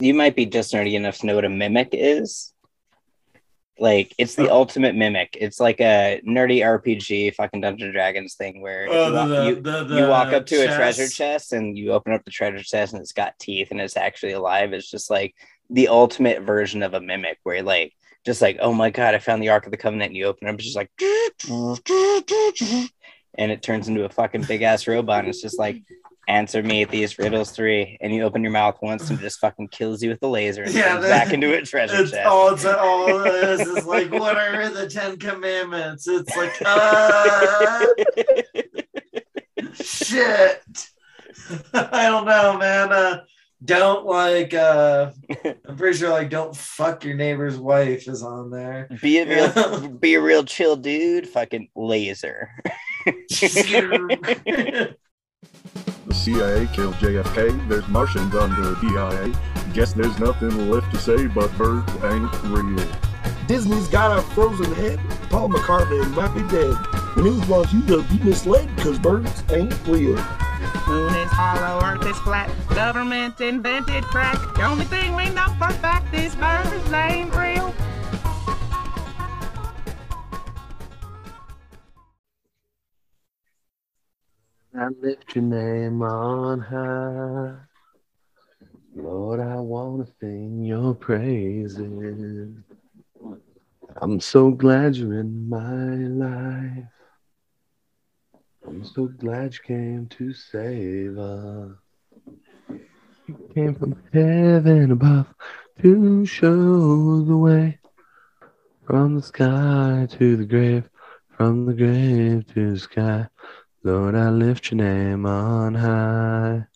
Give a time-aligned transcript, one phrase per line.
[0.00, 2.52] You might be just nerdy enough to know what a mimic is.
[3.78, 4.56] Like it's the Oh.
[4.56, 5.36] ultimate mimic.
[5.40, 9.44] It's like a nerdy RPG, fucking Dungeons and Dragons thing where Oh, you, walk, the-
[9.46, 11.16] you, the- you walk up to a treasure chest.
[11.16, 14.32] chest and you open up the treasure chest and it's got teeth and it's actually
[14.32, 14.72] alive.
[14.74, 15.34] It's just like
[15.70, 17.94] the ultimate version of a mimic where like
[18.26, 20.10] just like oh my god, I found the Ark of the Covenant.
[20.10, 20.90] And you open it up, it's just like
[23.38, 25.20] and it turns into a fucking big ass robot.
[25.20, 25.82] And it's just like
[26.30, 29.68] answer me these riddles three, and you open your mouth once and it just fucking
[29.68, 32.26] kills you with the laser and Yeah, that- back into a treasure It's chest.
[32.26, 36.06] all it's all it is is like what are the Ten Commandments?
[36.08, 37.86] It's like uh
[39.74, 40.62] shit.
[41.74, 42.92] I don't know, man.
[42.92, 43.20] Uh
[43.64, 45.10] don't like uh
[45.68, 48.88] I'm pretty sure like don't fuck your neighbor's wife is on there.
[49.02, 49.88] Be a real, Yeah.
[49.88, 51.28] be a real chill dude.
[51.28, 52.50] Fucking laser.
[56.10, 57.68] The CIA killed JFK.
[57.68, 59.32] There's Martians under DIA.
[59.72, 62.84] Guess there's nothing left to say but birds ain't real.
[63.46, 64.98] Disney's got a frozen head.
[65.28, 66.74] Paul McCartney might be dead.
[67.14, 70.16] The news wants you to be misled because birds ain't real.
[70.88, 72.50] Moon is hollow, earth is flat.
[72.70, 74.36] Government invented crack.
[74.56, 77.72] The only thing we know for fact is birds ain't real.
[84.72, 87.56] I lift your name on high.
[88.94, 92.54] Lord, I want to sing your praises.
[94.00, 96.84] I'm so glad you're in my life.
[98.64, 101.72] I'm so glad you came to save us.
[103.26, 105.26] You came from heaven above
[105.82, 107.80] to show the way.
[108.86, 110.88] From the sky to the grave,
[111.36, 113.26] from the grave to the sky.
[113.82, 116.66] Lord, I lift your name on high.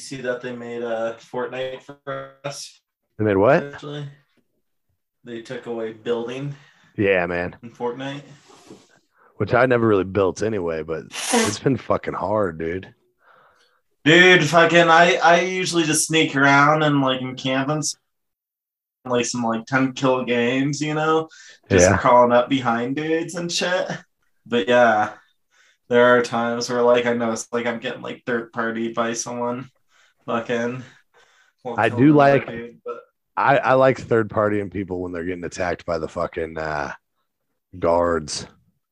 [0.00, 2.80] See that they made a Fortnite for us
[3.18, 3.62] They made what?
[3.62, 4.06] actually.
[5.24, 6.54] They took away building
[6.96, 7.56] Yeah, man.
[7.62, 8.22] in Fortnite.
[9.36, 12.94] Which I never really built anyway, but it's been fucking hard, dude.
[14.04, 17.96] Dude, fucking, I I usually just sneak around and like in campings,
[19.04, 21.28] like some like ten kill games, you know,
[21.70, 21.96] just Yeah.
[21.96, 23.88] crawling up behind dudes and shit.
[24.44, 25.14] But yeah,
[25.88, 29.12] there are times where like I know it's like I'm getting like third party by
[29.14, 29.68] someone,
[30.26, 30.82] fucking.
[31.76, 33.00] I do like- dude, but
[33.36, 36.92] I, I like third party and people when they're getting attacked by the fucking uh,
[37.78, 38.46] guards.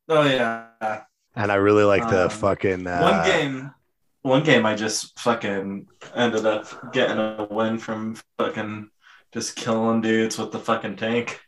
[0.08, 1.02] oh yeah,
[1.36, 3.74] And I really like the Um, fucking uh, one game
[4.22, 8.90] one game i just fucking ended up getting a win from fucking
[9.32, 11.40] just killing dudes with the fucking tank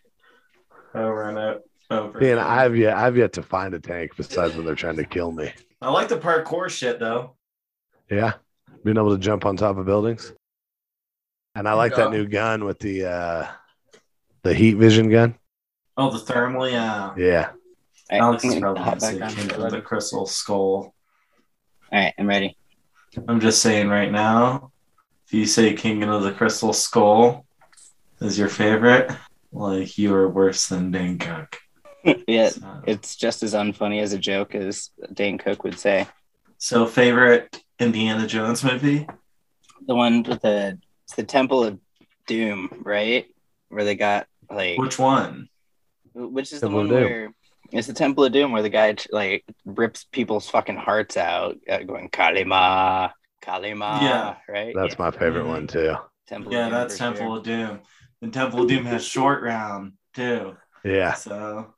[0.94, 1.60] over and o-
[1.92, 2.38] over Man, again.
[2.46, 5.52] I've yet I've yet to find a tank besides when they're trying to kill me.
[5.80, 7.34] I like the parkour shit though
[8.10, 8.34] Yeah.
[8.84, 10.32] Being able to jump on top of buildings.
[11.54, 13.46] And I like that new gun with the uh
[14.42, 15.34] the heat vision gun.
[15.96, 17.50] oh the thermal yeah Yeah.
[18.10, 19.30] All right, alex is gonna probably hop back on.
[19.34, 20.94] King of the crystal skull
[21.92, 22.56] All right, I'm ready.
[23.28, 24.70] i'm just saying right now
[25.26, 27.44] if you say king of the crystal skull
[28.20, 29.10] is your favorite
[29.52, 31.58] like you are worse than dane cook
[32.26, 36.06] yeah, So- it's just as unfunny as a joke as Dane Cook would say.
[36.58, 39.06] so favorite indiana jones movie
[39.86, 41.78] The one with the it's the Temple of
[42.28, 43.26] Doom, right?
[43.68, 45.48] Where they got like which one
[46.14, 47.34] which is the Temple of one where
[47.72, 51.78] it's the Temple of Doom where the guy like rips people's fucking hearts out, uh,
[51.78, 53.10] going Kali Ma,
[53.42, 54.00] Kalima.
[54.02, 54.36] Yeah.
[54.48, 54.74] right.
[54.76, 55.94] That's my favorite one too.
[56.28, 56.52] Temple.
[56.52, 57.36] Yeah, that's Temple sure.
[57.38, 57.80] of Doom.
[58.20, 60.54] And Temple of Doom has short round too.
[60.84, 61.14] Yeah.
[61.14, 61.74] So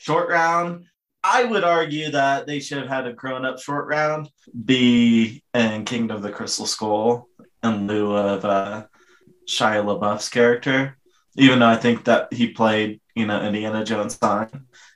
[0.00, 0.86] short round.
[1.22, 4.30] I would argue that they should have had a grown up short round
[4.64, 7.28] be in Kingdom of the Crystal Skull
[7.62, 8.86] in lieu of uh,
[9.46, 10.96] Shia LaBeouf's character.
[11.36, 14.48] Even though I think that he played, you know, Indiana Jones on.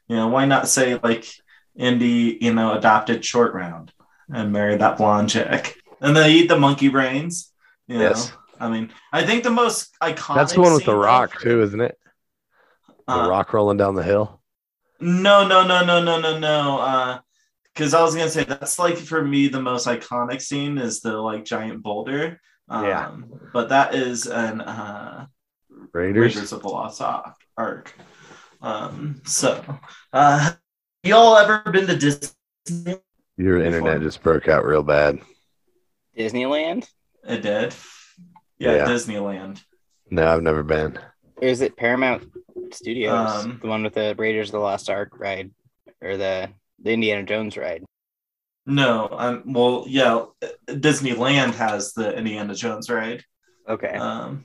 [0.08, 1.26] You know, why not say like
[1.76, 3.92] Indy, you know, adopted short round
[4.32, 5.76] and marry that blonde chick?
[6.00, 7.52] And they eat the monkey brains.
[7.86, 8.04] You know?
[8.04, 8.32] Yes.
[8.58, 10.36] I mean, I think the most iconic.
[10.36, 11.98] That's the one with the rock too, isn't it?
[13.06, 14.40] The Uh, rock rolling down the hill.
[15.00, 16.78] No, no, no, no, no, no, no.
[16.78, 17.18] Uh,
[17.72, 21.16] because I was gonna say that's like for me the most iconic scene is the
[21.18, 22.40] like giant boulder.
[22.68, 23.16] Um, Yeah.
[23.52, 25.26] But that is an uh,
[25.92, 26.36] Raiders.
[26.36, 27.34] Raiders of the Lost Ark.
[27.56, 27.92] Ark.
[28.62, 29.20] Um.
[29.26, 29.62] So,
[30.12, 30.52] uh,
[31.02, 32.96] y'all ever been to Disney?
[33.36, 33.62] Your Before.
[33.66, 35.18] internet just broke out real bad.
[36.16, 36.88] Disneyland.
[37.26, 37.74] It did.
[38.58, 38.84] Yeah, Yeah.
[38.86, 39.60] Disneyland.
[40.10, 40.98] No, I've never been.
[41.42, 42.30] Is it Paramount
[42.74, 43.44] Studios?
[43.44, 45.50] Um, the one with the Raiders of the Lost Ark ride,
[46.00, 46.50] or the
[46.82, 47.84] the Indiana Jones ride?
[48.66, 50.24] No, um, well, yeah,
[50.68, 53.22] Disneyland has the Indiana Jones ride.
[53.68, 53.94] Okay.
[53.94, 54.44] Um,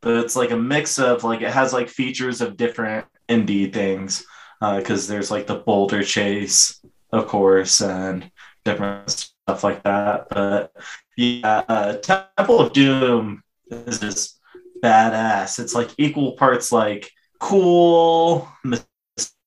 [0.00, 4.24] but it's like a mix of like it has like features of different indie things
[4.60, 6.80] uh, because there's like the Boulder Chase,
[7.12, 8.30] of course, and
[8.64, 10.28] different stuff like that.
[10.30, 10.72] But
[11.16, 14.40] yeah, uh, Temple of Doom is just
[14.82, 15.58] badass.
[15.58, 18.48] It's like equal parts like cool,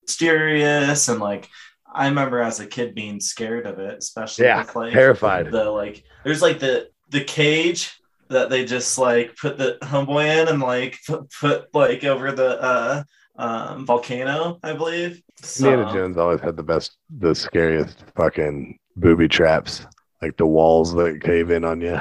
[0.02, 1.50] mysterious, and like
[1.94, 5.48] I remember as a kid being scared of it, especially Yeah, with like Terrified.
[5.50, 8.00] the like there's like the the cage
[8.30, 12.62] that they just like put the homeboy in and like put, put like over the
[12.62, 13.04] uh
[13.38, 15.22] um volcano i believe
[15.56, 19.86] Indiana So, Jones always had the best, the scariest fucking booby traps,
[20.22, 21.96] like the walls that cave in on you,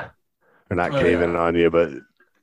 [0.70, 1.22] or not Oh, cave yeah.
[1.22, 1.90] in on you, but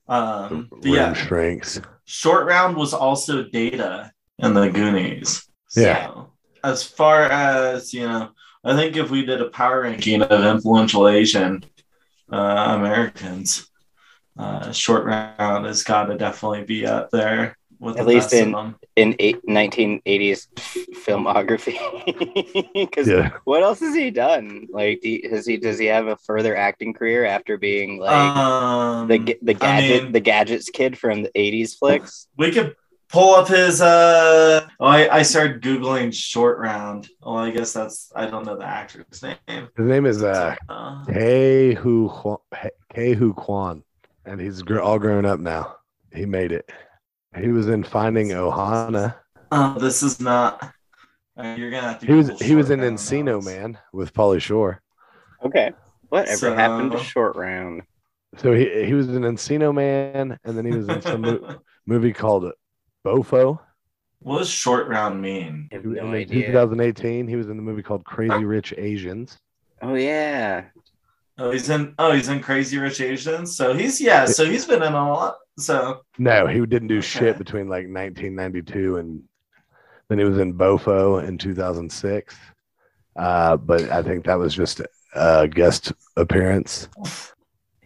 [0.07, 1.79] um but yeah shrinks.
[2.05, 6.25] short round was also data in the goonies Yeah.
[6.63, 8.29] as far as you know
[8.63, 11.63] i think if we did a power ranking of influential asian
[12.31, 13.67] uh americans
[14.37, 17.57] uh short round has got to definitely be up there
[17.97, 20.47] At least in- In eight, 1980s
[21.05, 21.77] filmography.
[22.73, 23.31] Because Yeah.
[23.43, 24.67] what else has he done?
[24.71, 28.11] Like, do you- has he does he have a further acting career after being like
[28.37, 32.27] um, the ga- the I gadget mean- the gadgets kid from the 80s flicks?
[32.37, 32.75] we could
[33.09, 38.11] pull up his uh oh, I, I started googling short round well i guess that's
[38.15, 42.09] i don't know the actor's name His name is uh, uh, Ke Huy
[42.89, 43.83] Ke Huy Quan,
[44.25, 45.75] and he's gr- all grown up now.
[46.13, 46.69] He made it.
[47.39, 49.15] He was in Finding Ohana.
[49.51, 50.71] oh this is not
[51.37, 53.49] uh, you're gonna have to He was he was Short in Encino now.
[53.51, 54.81] Man with Pauly Shore.
[55.45, 55.71] Okay.
[56.09, 57.83] Whatever So- happened to short round?
[58.37, 62.11] So he he was in Encino Man, and then he was in some mo- movie
[62.13, 62.51] called
[63.05, 63.59] Bofo.
[64.19, 66.47] what does short round mean I have In idea.
[66.47, 69.37] 2018, he was in the movie called Crazy Rich Asians.
[69.81, 70.65] Oh yeah.
[71.37, 74.83] Oh he's in oh he's in crazy rich asians so he's yeah so he's been
[74.83, 79.23] in a lot so No, he didn't do shit between like 1992 and
[80.09, 82.35] then he was in Bofo in 2006.
[83.15, 84.81] Uh, but I think that was just
[85.15, 86.89] a guest appearance.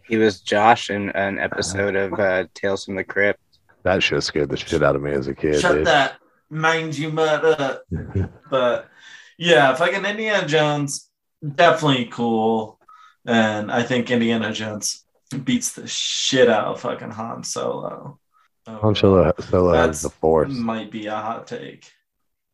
[0.08, 3.40] He was Josh in an episode of uh, Tales from the Crypt.
[3.84, 5.60] That shit scared the shit out of me as a kid.
[5.60, 5.88] shut dude.
[5.88, 6.16] that
[6.50, 7.84] mind you up
[8.50, 8.90] but
[9.38, 11.10] yeah, fucking Indiana Jones,
[11.56, 12.79] definitely cool.
[13.26, 15.06] And I think Indiana Jones
[15.44, 18.20] beats the shit out of fucking Han Solo.
[18.68, 20.52] Han Solo, Solo has the Force.
[20.52, 21.92] might be a hot take.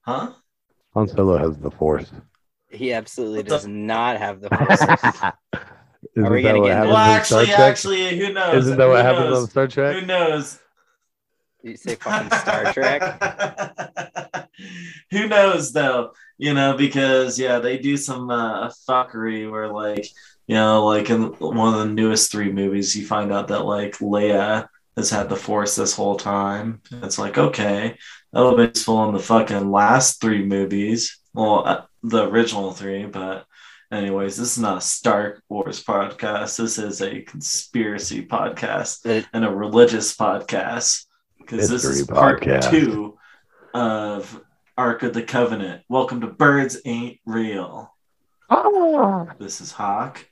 [0.01, 0.31] Huh?
[0.93, 2.11] Han Solo has the Force.
[2.69, 4.81] He absolutely What the- does not have the force.
[6.15, 7.59] Isn't we that gonna what get happens Well, in Star actually, Trek?
[7.59, 8.55] actually, who knows?
[8.65, 9.43] Isn't that Who what happens knows?
[9.43, 9.95] on Star Trek?
[9.99, 10.59] Who knows?
[11.63, 14.49] you say fucking Star Trek?
[15.11, 16.11] Who knows though?
[16.37, 20.07] You know, because yeah, they do some uh, fuckery where like,
[20.47, 23.97] you know, like in one of the newest three movies, you find out that like
[23.97, 26.81] Leia has had the Force this whole time.
[27.03, 27.97] It's like okay,
[28.31, 31.19] that would have been useful in the fucking last three movies.
[31.33, 33.45] Well, uh, the original three, but.
[33.91, 36.57] Anyways, this is not a Star Wars podcast.
[36.57, 41.05] This is a conspiracy podcast It- and a religious podcast
[41.37, 42.71] because this is part podcast.
[42.71, 43.17] two
[43.75, 44.41] of
[44.75, 45.83] Ark of the Covenant.
[45.87, 47.93] Welcome to Birds Ain't Real.
[49.39, 50.25] This is Hawk.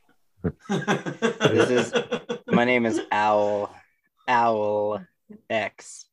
[0.70, 1.94] This is-
[2.48, 3.74] My name is Owl.
[4.28, 5.02] Owl
[5.50, 6.06] X.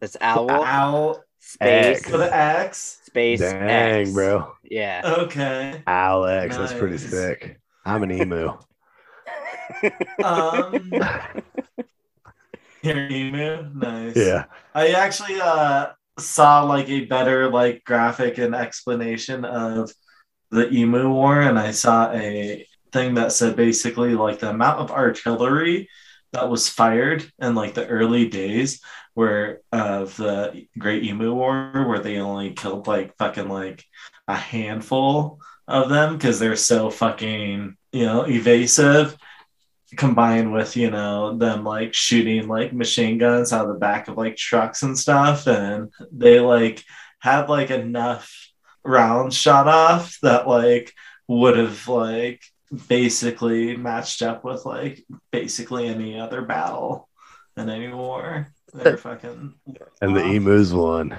[0.00, 2.10] That's Owl Owl space X.
[2.10, 3.00] for the X.
[3.04, 4.12] space Dang, X.
[4.12, 4.52] bro.
[4.64, 5.02] Yeah.
[5.20, 5.82] Okay.
[5.86, 7.60] Alex, that's pretty sick.
[7.84, 8.52] I'm an emu.
[10.22, 10.92] Um,
[12.82, 13.68] here, emu.
[13.74, 14.16] Nice.
[14.16, 14.44] yeah.
[14.74, 19.92] I actually uh saw like a better like graphic and explanation of
[20.50, 22.64] the emu war and I saw a
[22.96, 25.88] thing that said basically like the amount of artillery
[26.32, 28.80] that was fired in like the early days
[29.12, 33.84] where of the Great Emu War where they only killed like fucking like
[34.26, 39.16] a handful of them because they're so fucking you know evasive
[39.96, 44.16] combined with you know them like shooting like machine guns out of the back of
[44.16, 45.46] like trucks and stuff.
[45.46, 46.82] And they like
[47.20, 48.32] had like enough
[48.84, 50.92] rounds shot off that like
[51.28, 52.42] would have like
[52.88, 57.08] basically matched up with like basically any other battle
[57.56, 59.54] in any war they're fucking
[60.02, 61.16] And the emus won.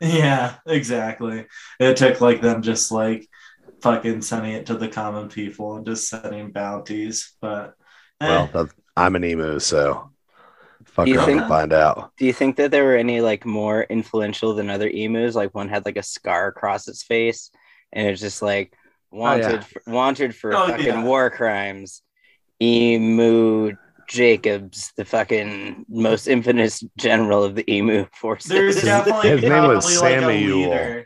[0.00, 1.46] yeah, exactly.
[1.80, 3.28] It took like them just like
[3.82, 7.34] fucking sending it to the common people and just setting bounties.
[7.40, 7.74] But
[8.20, 10.12] eh, Well, I'm an emu, so
[10.86, 12.12] fuck Do you think- and find out.
[12.16, 15.34] Do you think that there were any like more influential than other emus?
[15.34, 17.50] Like one had like a scar across its face,
[17.92, 18.72] and it's just like
[19.14, 19.60] wanted yeah.
[19.60, 21.04] for, wanted for Oh, fucking yeah.
[21.04, 22.02] war crimes.
[22.60, 23.72] Emu
[24.08, 28.50] Jacobs, the fucking most infamous general of the emu forces.
[28.50, 31.04] There's definitely his name was probably like a Samuel.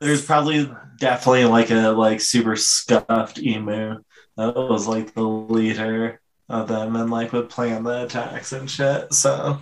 [0.00, 3.98] There's probably definitely like a like super scuffed emu
[4.36, 9.12] that was like the leader of them and like would plan the attacks and shit.
[9.12, 9.58] So,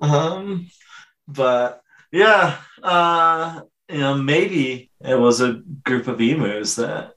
[0.00, 0.68] um,
[1.26, 1.80] but
[2.12, 7.14] yeah, uh, you know, maybe it was a group of emus that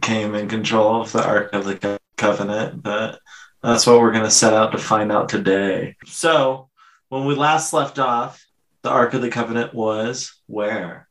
[0.00, 3.20] came in control of the Ark of the Covenant, but
[3.62, 5.96] that's what we're going to set out to find out today.
[6.06, 6.68] So,
[7.08, 8.44] when we last left off,
[8.82, 11.08] the Ark of the Covenant was where?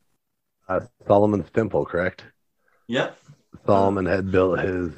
[0.68, 2.24] Uh, Solomon's temple, correct?
[2.86, 3.18] Yep,
[3.66, 4.92] Solomon had built his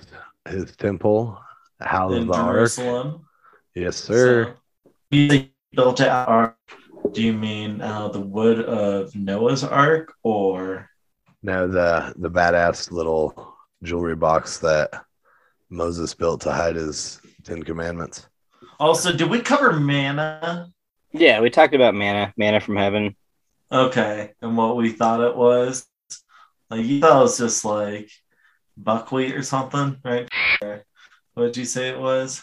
[0.49, 1.38] his temple,
[1.81, 2.55] housed in the ark.
[2.55, 3.26] Jerusalem.
[3.75, 4.55] Yes, sir.
[4.85, 6.28] So, he built out.
[6.28, 6.57] Ark.
[7.12, 10.90] Do you mean uh, the wood of Noah's Ark or?
[11.43, 14.90] No, the the badass little jewelry box that
[15.71, 18.26] Moses built to hide his Ten Commandments.
[18.78, 20.71] Also, did we cover manna?
[21.12, 23.16] yeah, we talked about manna, manna from heaven.
[23.71, 25.87] Okay, and what we thought it was.
[26.71, 28.11] Like you thought it was just like
[28.76, 30.28] buckwheat or something, right?
[31.35, 32.42] What did you say it was?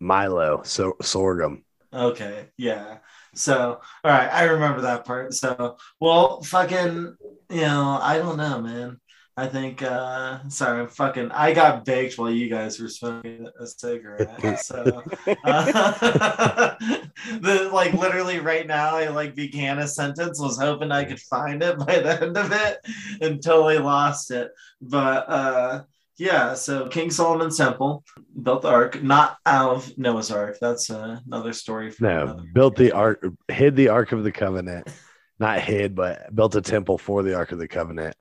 [0.00, 1.64] Milo, so sorghum.
[1.92, 2.98] Okay, yeah.
[3.34, 5.34] So, all right, I remember that part.
[5.34, 7.16] So, well, fucking,
[7.50, 9.00] you know, I don't know, man.
[9.38, 13.66] I think, uh, sorry, I'm fucking, I got baked while you guys were smoking a
[13.68, 14.58] cigarette.
[14.64, 15.04] So,
[15.44, 16.74] uh,
[17.40, 21.62] the like literally right now, I like began a sentence, was hoping I could find
[21.62, 22.78] it by the end of it,
[23.20, 24.50] and totally lost it.
[24.80, 25.82] But, uh,
[26.16, 28.02] yeah, so King Solomon's temple
[28.42, 30.58] built the ark, not out of Noah's ark.
[30.60, 31.92] That's uh, another story.
[31.92, 34.88] For No, another built the ark, hid the ark of the covenant.
[35.38, 38.16] Not hid, but built a temple for the ark of the covenant.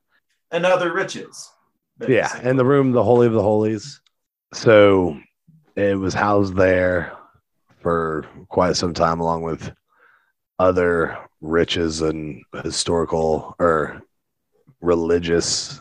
[0.51, 1.51] And other riches.
[1.99, 2.49] Yeah, basically.
[2.49, 4.01] and the room, the holy of the holies.
[4.53, 5.19] So
[5.75, 7.13] it was housed there
[7.81, 9.71] for quite some time, along with
[10.59, 14.01] other riches and historical or
[14.81, 15.79] religious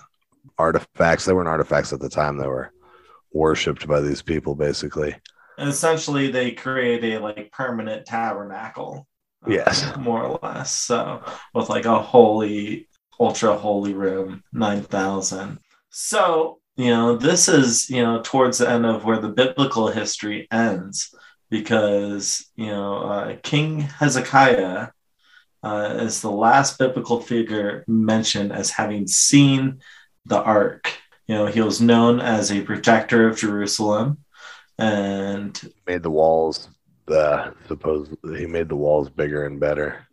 [0.58, 1.24] artifacts.
[1.24, 2.72] They weren't artifacts at the time; they were
[3.32, 5.14] worshipped by these people, basically.
[5.58, 9.06] And essentially, they create a like permanent tabernacle.
[9.46, 9.96] uh, Yes.
[9.98, 10.72] more or less.
[10.72, 11.22] So
[11.54, 12.88] with like a holy,
[13.20, 15.58] ultra holy room, nine thousand.
[15.90, 20.46] So you know, this is you know towards the end of where the biblical history
[20.52, 21.14] ends,
[21.50, 24.88] because you know uh, King Hezekiah.
[25.62, 29.80] Uh, is the last biblical figure mentioned as having seen
[30.24, 30.92] the ark.
[31.26, 34.18] You know, he was known as a protector of Jerusalem,
[34.78, 36.68] and Made the walls.
[37.08, 40.06] Uh, suppose he made the walls bigger and better.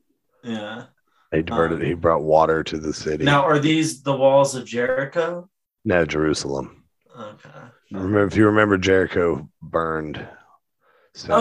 [0.44, 0.86] yeah.
[1.34, 1.80] He diverted.
[1.82, 3.24] Um, he brought water to the city.
[3.24, 5.50] Now, are these the walls of Jericho?
[5.86, 6.84] no, Jerusalem.
[7.20, 7.50] Okay.
[7.92, 10.18] Remember, if you remember, Jericho burned.
[10.18, 10.26] Oh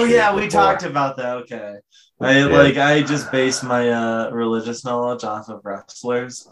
[0.04, 1.36] centuries yeah, we talked about that.
[1.38, 1.76] Okay.
[2.20, 2.44] I Yeah.
[2.46, 6.46] like I just based my uh religious knowledge off of wrestlers.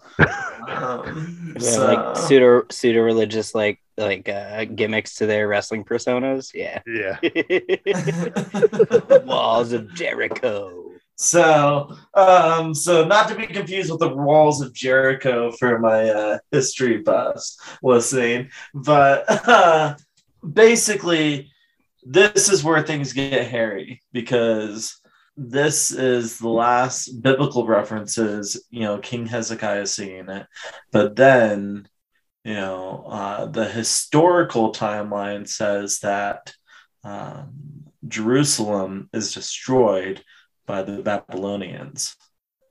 [0.69, 6.53] Um, Yeah, so- like pseudo pseudo religious like like uh, gimmicks to their wrestling personas.
[6.55, 6.81] Yeah.
[6.87, 7.19] Yeah.
[9.27, 10.80] Walls of Jericho.
[11.21, 16.39] So, um, so not to be confused with the walls of Jericho for my uh,
[16.51, 19.97] history buffs listening, but uh,
[20.55, 21.53] basically,
[22.03, 24.99] this is where things get hairy because
[25.37, 28.65] this is the last biblical references.
[28.71, 30.47] You know, King Hezekiah seeing it,
[30.91, 31.87] but then,
[32.45, 36.55] you know, uh, the historical timeline says that
[37.05, 40.25] um, Jerusalem is destroyed
[40.71, 42.15] by the Babylonians,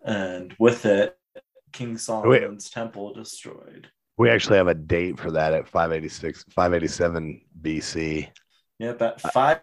[0.06, 1.18] and with it,
[1.74, 3.88] King Solomon's temple destroyed.
[4.18, 8.30] We actually have a date for that at 586, 587 BC.
[8.80, 9.60] Yep, at five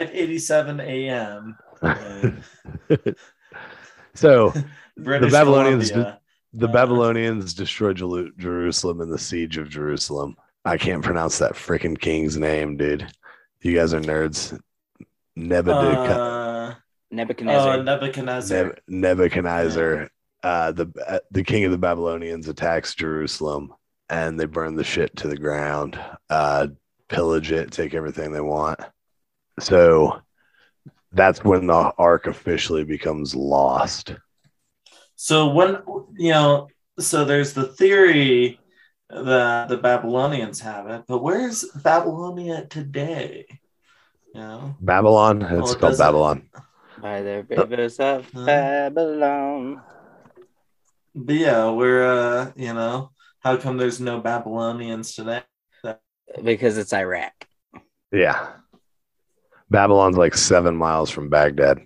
[0.00, 1.56] eighty-seven a.m.
[4.14, 4.52] so
[4.96, 7.98] the Babylonians the Uh, Babylonians destroyed
[8.38, 10.34] Jerusalem in the siege of Jerusalem.
[10.64, 13.06] I can't pronounce that freaking king's name, dude.
[13.60, 14.58] You guys are nerds.
[15.36, 16.20] Nebuchadnezzar.
[16.20, 16.47] Uh,
[17.10, 17.76] Nebuchadnezzar.
[17.78, 18.64] oh, Nebuchadnezzar.
[18.64, 20.10] Neb- Nebuchadnezzar,
[20.42, 23.72] uh, the uh, the king of the Babylonians, attacks Jerusalem,
[24.08, 25.98] and they burn the shit to the ground,
[26.30, 26.68] uh,
[27.08, 28.78] pillage it, take everything they want.
[29.60, 30.20] So
[31.12, 34.14] that's when the ark officially becomes lost.
[35.16, 35.78] So when
[36.16, 38.60] you know, so there's the theory
[39.10, 43.46] that the Babylonians have it, but where's Babylonia today?
[44.34, 46.50] You know, Babylon, it's it called doesn't- Babylon.
[47.00, 49.82] By the rivers of Babylon.
[51.14, 55.42] but yeah, we're uh, you know, how come there's no Babylonians today?
[56.42, 57.32] Because it's Iraq.
[58.12, 58.48] Yeah.
[59.70, 61.80] Babylon's like seven miles from Baghdad.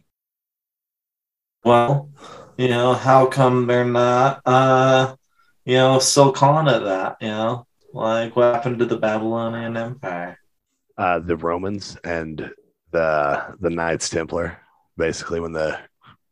[1.64, 2.10] Well,
[2.56, 5.14] you know, how come they're not, uh,
[5.64, 7.16] you know, still calling it that?
[7.20, 10.38] You know, like what happened to the Babylonian Empire?
[10.98, 12.50] Uh, the Romans and
[12.90, 14.58] the the Knights Templar,
[14.96, 15.78] basically when the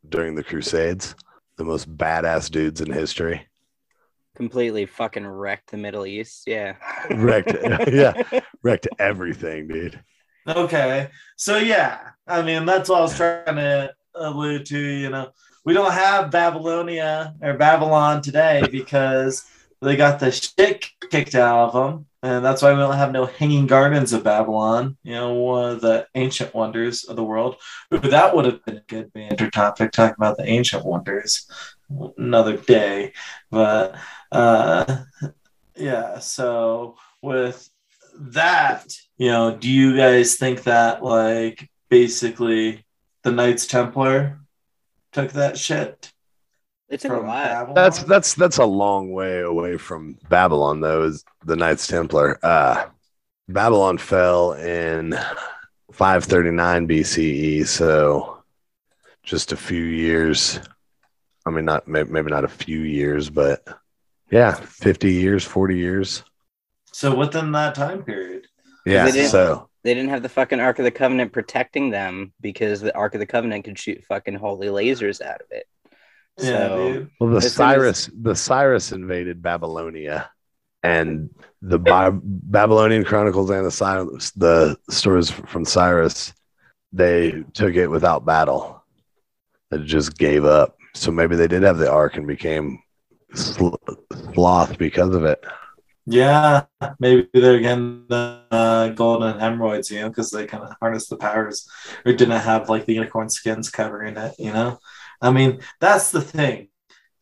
[0.08, 1.14] during the Crusades,
[1.56, 3.46] the most badass dudes in history.
[4.34, 6.44] Completely fucking wrecked the Middle East.
[6.46, 6.76] Yeah.
[7.10, 7.52] Wrecked,
[7.92, 8.22] yeah,
[8.62, 10.02] wrecked everything, dude.
[10.48, 14.78] Okay, so yeah, I mean that's what I was trying to allude to.
[14.78, 15.30] You know,
[15.64, 19.44] we don't have Babylonia or Babylon today because
[19.82, 23.26] they got the shit kicked out of them, and that's why we don't have no
[23.26, 24.96] hanging gardens of Babylon.
[25.02, 27.56] You know, one of the ancient wonders of the world.
[27.94, 31.46] Ooh, that would have been a good banter topic talking about the ancient wonders
[32.18, 33.12] another day,
[33.50, 33.96] but
[34.32, 34.98] uh,
[35.76, 36.18] yeah.
[36.18, 37.70] So with
[38.14, 42.84] that, you know, do you guys think that like basically
[43.22, 44.40] the Knights Templar
[45.12, 46.12] took that shit
[46.90, 47.73] It took a from while.
[47.73, 51.04] That's that's that's a long way away from Babylon, though.
[51.04, 52.38] Is the Knights Templar?
[52.42, 52.87] Uh,
[53.49, 55.12] Babylon fell in
[55.92, 58.42] 539 BCE, so
[59.23, 60.61] just a few years.
[61.47, 63.66] I mean, not maybe not a few years, but
[64.30, 66.23] yeah, 50 years, 40 years.
[66.92, 68.47] so within that time period.
[68.87, 72.32] Yeah, They didn't- so They didn't have the fucking Ark of the Covenant protecting them
[72.40, 75.66] because the Ark of the Covenant could shoot fucking holy lasers out of it.
[76.42, 77.11] Yeah, So- dude.
[77.20, 80.30] well, the As soon as- Cyrus, the Cyrus invaded Babylonia,
[80.82, 81.30] and
[81.61, 86.32] the Bi- Babylonian Chronicles and the Cyrus, the stories from Cyrus,
[86.92, 88.82] they took it without battle.
[89.70, 90.76] It just gave up.
[90.94, 92.78] So maybe they did have the Ark and became
[93.35, 95.44] sloth because of it.
[96.06, 96.62] Yeah,
[96.99, 101.16] maybe they're getting the uh, golden hemorrhoids, you know, because they kind of harness the
[101.16, 101.68] powers
[102.04, 104.78] or didn't have like the unicorn skins covering it, you know.
[105.20, 106.68] I mean, that's the thing.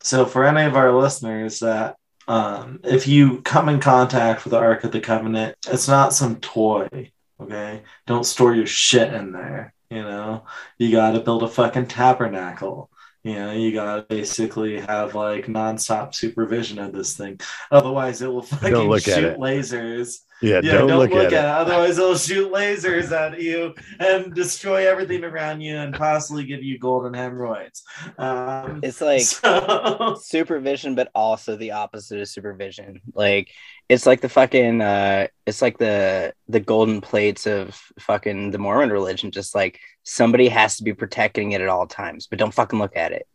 [0.01, 1.97] So for any of our listeners that
[2.27, 6.39] um, if you come in contact with the Ark of the Covenant, it's not some
[6.39, 7.11] toy.
[7.41, 9.73] Okay, don't store your shit in there.
[9.89, 10.45] You know,
[10.77, 12.91] you got to build a fucking tabernacle.
[13.23, 17.39] You know, you gotta basically have like nonstop supervision of this thing.
[17.71, 19.37] Otherwise, it will fucking look at shoot it.
[19.37, 20.19] lasers.
[20.41, 21.33] Yeah, Yeah, don't, look, at, it.
[21.33, 26.79] Otherwise, it'll shoot lasers at you and destroy everything around you and possibly give you
[26.79, 27.83] golden hemorrhoids.
[28.17, 33.01] Um, It's like so- supervision, but also the opposite of supervision.
[33.13, 33.49] Like
[33.89, 38.91] it's like the fucking uh it's like the the golden plates of fucking the Mormon
[38.91, 39.31] religion.
[39.31, 42.95] Just like somebody has to be protecting it at all times, but don't fucking look
[42.95, 43.27] at it.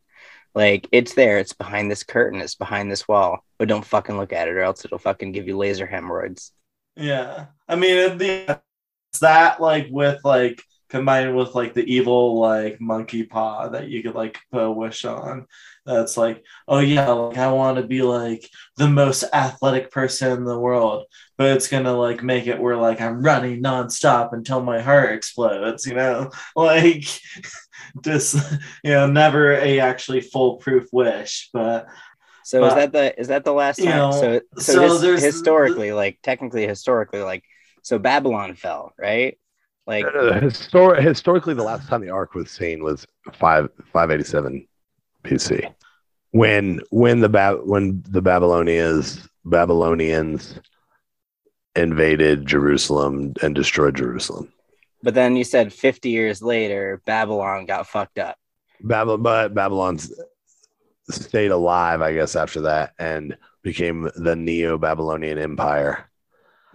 [0.55, 4.33] Like it's there, it's behind this curtain, it's behind this wall, but don't fucking look
[4.33, 6.53] at it, or else it'll fucking give you laser hemorrhoids.
[6.97, 13.25] Yeah, I mean, it's that like with like combined with like the evil like monkey
[13.25, 15.47] paw that you could like put a wish on.
[15.87, 20.45] That's like, oh yeah, like I want to be like the most athletic person in
[20.45, 21.05] the world,
[21.37, 25.87] but it's gonna like make it where like I'm running nonstop until my heart explodes.
[25.87, 27.05] You know, like
[28.05, 28.35] just
[28.83, 31.87] you know, never a actually foolproof wish, but
[32.43, 33.97] So is that the is that the last you time?
[33.97, 37.45] know, so so, so his- there's- historically, like technically historically, like
[37.83, 39.39] so Babylon fell, right?
[39.87, 44.25] Like Uh, histor- historically, the last time the Ark was seen was five five eighty
[44.25, 44.67] seven
[45.25, 45.73] BC,
[46.31, 50.59] when when the ba- when the Babylonians Babylonians
[51.77, 54.53] invaded Jerusalem and destroyed Jerusalem.
[55.03, 58.37] But then you said 50 years later, Babylon got fucked up.
[58.81, 60.13] Babylon, but Babylon's
[61.11, 66.11] stayed alive, I guess, after that and became the Neo Babylonian Empire.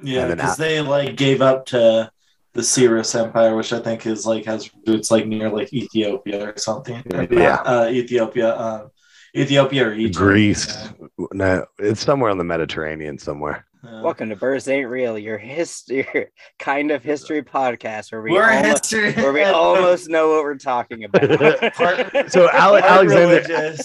[0.03, 2.11] Yeah, because a- they like gave up to
[2.59, 6.53] the Cyrus Empire, which I think is like has roots like near like Ethiopia or
[6.57, 7.01] something.
[7.31, 7.55] Yeah.
[7.65, 8.89] uh, Ethiopia, um,
[9.33, 10.17] Ethiopia or Egypt.
[10.17, 10.89] Greece,
[11.31, 13.65] no, it's somewhere on the Mediterranean somewhere.
[13.81, 14.01] Yeah.
[14.01, 16.25] Welcome to Birds Ain't Real, your history, your
[16.59, 19.13] kind of history podcast where we We're almost, history.
[19.13, 21.21] where we almost know what we're talking about.
[21.75, 23.77] Part- So Ale- Alexander.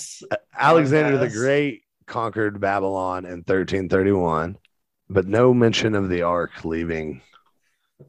[0.59, 4.59] Alexander the Great conquered Babylon in 1331,
[5.09, 7.21] but no mention of the Ark leaving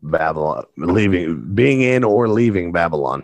[0.01, 3.23] Babylon, leaving, being in or leaving Babylon.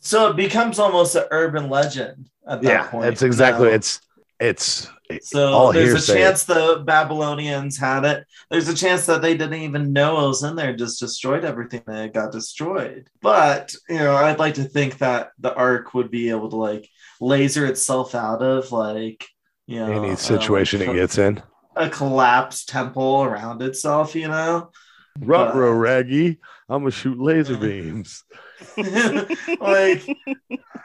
[0.00, 3.04] So it becomes almost an urban legend at that Yeah, point.
[3.06, 3.74] it's exactly now.
[3.74, 4.00] it's
[4.38, 4.88] it's
[5.20, 8.26] So there's a chance the Babylonians had it.
[8.50, 11.82] There's a chance that they didn't even know it was in there, just destroyed everything
[11.86, 13.08] that got destroyed.
[13.22, 16.88] But you know, I'd like to think that the Ark would be able to like
[17.20, 19.26] laser itself out of like
[19.66, 21.42] you know any uh, situation like, it gets in.
[21.74, 24.14] a collapsed temple around itself.
[24.14, 24.70] You know,
[25.20, 26.38] Ruh-roh, Raggy.
[26.68, 28.24] I'm gonna shoot laser beams.
[28.76, 30.06] like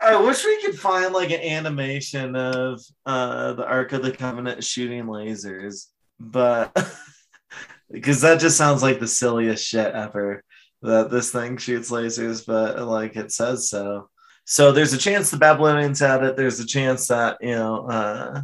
[0.01, 4.63] I wish we could find like an animation of uh the Ark of the Covenant
[4.63, 5.87] shooting lasers,
[6.19, 6.71] but
[7.91, 10.43] because that just sounds like the silliest shit ever
[10.81, 14.09] that this thing shoots lasers, but like it says so.
[14.45, 16.35] So there's a chance the Babylonians had it.
[16.35, 18.41] There's a chance that you know uh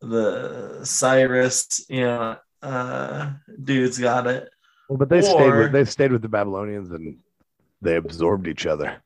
[0.00, 4.48] the Cyrus, you know, uh dudes got it.
[4.90, 7.18] Well, but they stayed with they stayed with the Babylonians and
[7.80, 9.00] they absorbed each other.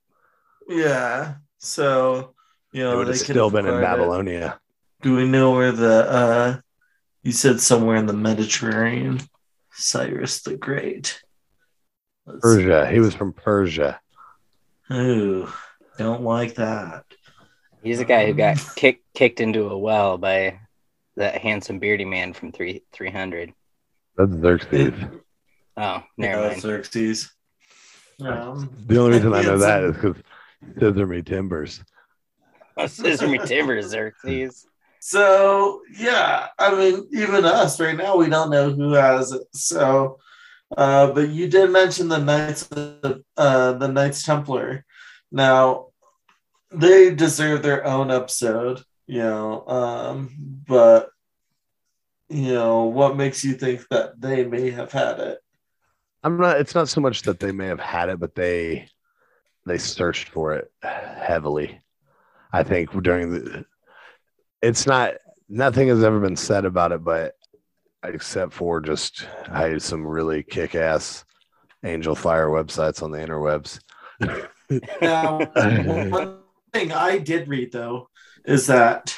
[0.67, 1.35] Yeah.
[1.59, 2.33] So
[2.73, 3.99] you They know would have they could still been in acquired it.
[3.99, 4.61] Babylonia.
[5.03, 6.61] Do we know where the uh
[7.23, 9.21] you said somewhere in the Mediterranean?
[9.73, 11.23] Cyrus the Great.
[12.25, 12.65] Let's see.
[12.65, 12.87] Persia.
[12.91, 14.01] He was from Persia.
[14.91, 15.53] Ooh,
[15.99, 17.05] don't like that.
[17.83, 20.61] He's the guy who got kicked kicked into a well by
[21.17, 23.53] that handsome beardy man from three three hundred.
[24.17, 24.95] That's Xerxes.
[25.77, 26.61] Oh, never Yeah, mind.
[26.61, 27.33] Xerxes.
[28.21, 30.17] Um, The only reason I know that is because
[30.79, 31.83] scissor me timbers.
[32.87, 34.67] Scissor me timbers, Xerxes.
[35.01, 39.43] So yeah, I mean, even us right now, we don't know who has it.
[39.53, 40.19] So,
[40.77, 44.85] uh, but you did mention the Knights, of, uh, the Knights Templar.
[45.31, 45.89] Now,
[46.73, 49.67] they deserve their own episode, you know.
[49.67, 50.31] Um,
[50.67, 51.11] but
[52.29, 55.39] you know, what makes you think that they may have had it?
[56.25, 56.59] I'm not.
[56.59, 58.89] It's not so much that they may have had it, but they
[59.67, 61.81] they searched for it heavily.
[62.51, 63.67] I think during the.
[64.63, 65.15] It's not.
[65.47, 67.35] Nothing has ever been said about it, but
[68.03, 71.25] except for just I had some really kick-ass
[71.85, 73.81] Angelfire websites on the interwebs.
[75.03, 75.39] Now,
[76.09, 76.39] one
[76.73, 78.09] thing I did read though
[78.47, 79.15] is that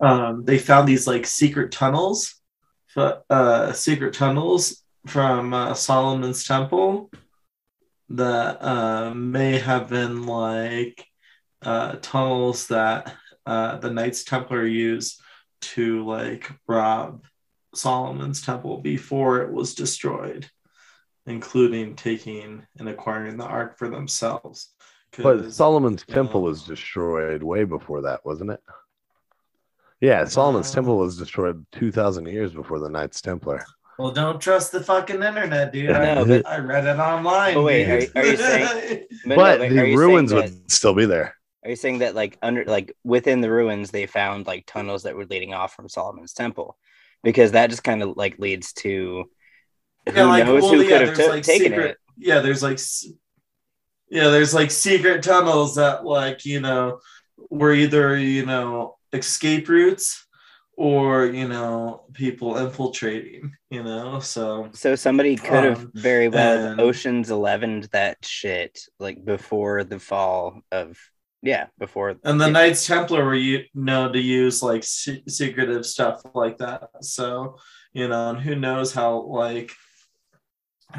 [0.00, 2.34] um, they found these like secret tunnels,
[2.96, 7.10] uh, secret tunnels from uh, Solomon's temple
[8.10, 11.04] that uh, may have been like
[11.62, 13.14] uh, tunnels that
[13.46, 15.20] uh, the Knights Templar used
[15.60, 17.24] to like rob
[17.74, 20.48] Solomon's temple before it was destroyed,
[21.26, 24.72] including taking and acquiring the ark for themselves.
[25.16, 28.60] But Solomon's temple was destroyed way before that, wasn't it?
[30.00, 33.64] Yeah, Solomon's Uh, temple was destroyed 2,000 years before the Knights Templar.
[33.98, 35.90] Well, don't trust the fucking internet, dude.
[35.90, 37.54] No, I, but- I read it online.
[37.54, 40.36] But wait, are- are you saying- But, no, But but the you saying ruins that-
[40.36, 41.34] would still be there.
[41.64, 45.16] Are you saying that like under like within the ruins they found like tunnels that
[45.16, 46.78] were leading off from Solomon's temple?
[47.24, 49.24] Because that just kind of like leads to
[50.08, 51.96] who Yeah, like, knows well, who yeah, could have there's, ta- like, taken secret- it.
[52.16, 52.78] yeah, there's like,
[54.08, 57.00] yeah, there's like secret tunnels that like you know
[57.50, 60.24] were either you know escape routes
[60.78, 63.52] or you know people infiltrating.
[63.68, 68.80] You know, so So somebody could have Um, very well and- Ocean's Elevened that shit
[68.98, 70.96] like before the fall of
[71.42, 72.50] yeah before and the yeah.
[72.52, 76.88] Knights Templar were you know to use like se- secretive stuff like that.
[77.02, 77.56] So
[77.92, 79.72] you know, and who knows how like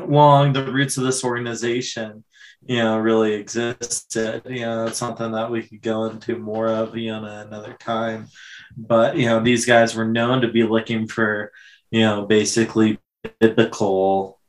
[0.07, 2.23] long the roots of this organization,
[2.65, 4.43] you know, really existed.
[4.45, 8.28] You know, it's something that we could go into more of, you know, another time.
[8.78, 11.52] But you know, these guys were known to be looking for,
[11.91, 13.00] you know, basically
[13.39, 14.39] biblical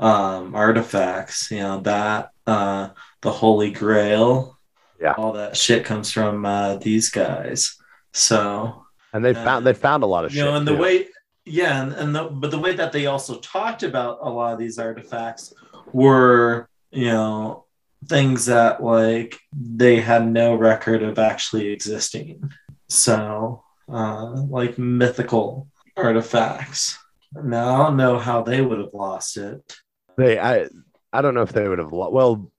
[0.00, 2.88] um artifacts, you know, that uh
[3.22, 4.58] the Holy Grail.
[5.00, 5.12] Yeah.
[5.18, 7.76] All that shit comes from uh these guys.
[8.12, 10.44] So And they Uh, found they found a lot of you shit.
[10.46, 11.08] know, and the way,
[11.44, 14.58] yeah, and, and the but the way that they also talked about a lot of
[14.58, 15.52] these artifacts
[15.92, 17.64] were, you know,
[18.08, 22.50] things that like they had no record of actually existing.
[22.88, 26.98] So, uh, like mythical artifacts.
[27.32, 29.76] Now I don't know how they would have lost it.
[30.16, 30.68] they I
[31.12, 32.50] I don't know if they would have lo- well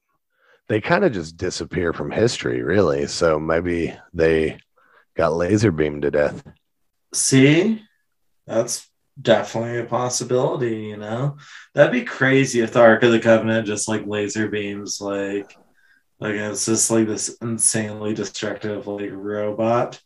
[0.68, 3.08] they kind of just disappear from history really.
[3.08, 4.58] So maybe they
[5.16, 6.44] got laser beamed to death.
[7.14, 7.84] See,
[8.46, 8.90] that's
[9.22, 10.88] definitely a possibility.
[10.88, 11.38] You know,
[11.74, 15.56] that'd be crazy if the Ark of the Covenant just like laser beams, like,
[16.20, 20.02] like it's just like this insanely destructive like robot,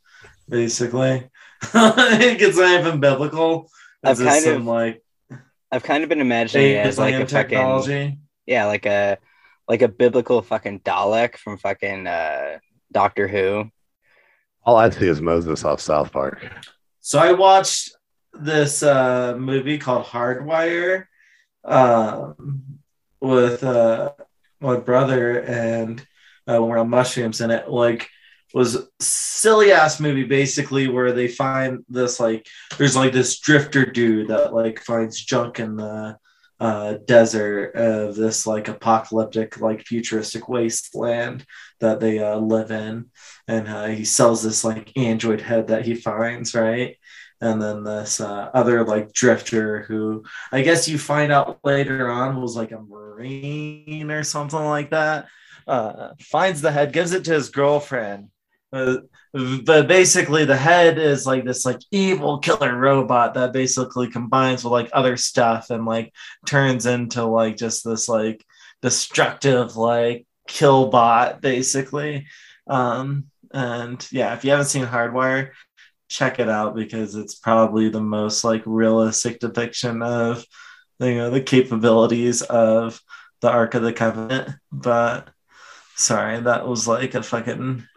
[0.47, 1.29] basically.
[1.61, 3.69] it's not even biblical.
[4.03, 5.03] It's I've just kind some of like
[5.71, 8.17] I've kind of been imagining it as like alien a fucking technology.
[8.45, 9.17] yeah like a
[9.67, 12.59] like a biblical fucking Dalek from fucking uh
[12.91, 13.69] Doctor Who.
[14.63, 16.45] All I see is Moses off South Park.
[17.01, 17.91] So I watched
[18.39, 21.05] this uh, movie called Hardwire
[21.63, 22.79] um,
[23.21, 24.13] with uh,
[24.59, 26.05] my brother, and
[26.49, 28.09] uh, we're on mushrooms, and it like
[28.53, 32.47] was silly ass movie basically where they find this like
[32.79, 36.17] there's like this drifter dude that like finds junk in the
[36.59, 41.45] uh, desert of this like apocalyptic, like futuristic wasteland
[41.79, 43.05] that they uh, live in,
[43.47, 46.97] and uh, he sells this like android head that he finds, right?
[47.41, 52.41] And then this uh, other like drifter who I guess you find out later on
[52.41, 55.27] was like a marine or something like that.
[55.67, 58.29] Uh, finds the head, gives it to his girlfriend.
[58.73, 58.97] Uh,
[59.63, 64.71] but basically the head is like this like evil killer robot that basically combines with
[64.71, 66.13] like other stuff and like
[66.45, 68.43] turns into like just this like
[68.81, 72.25] destructive like kill bot basically
[72.67, 75.51] um and yeah if you haven't seen hardwire
[76.09, 80.43] check it out because it's probably the most like realistic depiction of
[80.99, 82.99] you know the capabilities of
[83.41, 85.29] the ark of the covenant but
[85.95, 87.87] sorry that was like a fucking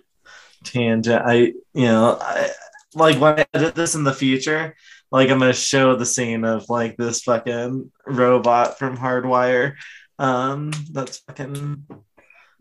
[0.63, 1.23] tangent.
[1.25, 1.35] I,
[1.75, 2.51] you know, I,
[2.95, 4.75] like when I edit this in the future,
[5.11, 9.75] like I'm gonna show the scene of like this fucking robot from Hardwire.
[10.19, 11.87] Um, that's fucking.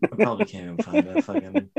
[0.04, 1.70] I probably can't even find that fucking.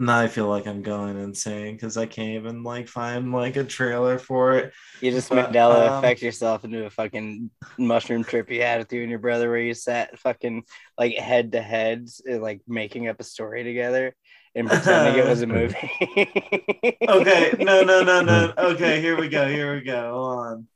[0.00, 3.64] Now I feel like I'm going insane because I can't even like find like a
[3.64, 4.72] trailer for it.
[5.02, 8.90] You just But, Mandela um, affect yourself into a fucking mushroom trip you had with
[8.94, 10.64] you and your brother, where you sat fucking
[10.96, 14.16] like head to heads, uh, like making up a story together
[14.54, 15.76] and pretending it was a movie.
[17.06, 18.54] okay, no, no, no, no.
[18.58, 19.46] Okay, here we go.
[19.48, 20.12] Here we go.
[20.14, 20.66] Hold on.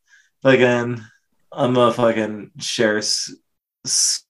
[0.44, 1.02] Again,
[1.50, 3.00] I'm gonna fucking share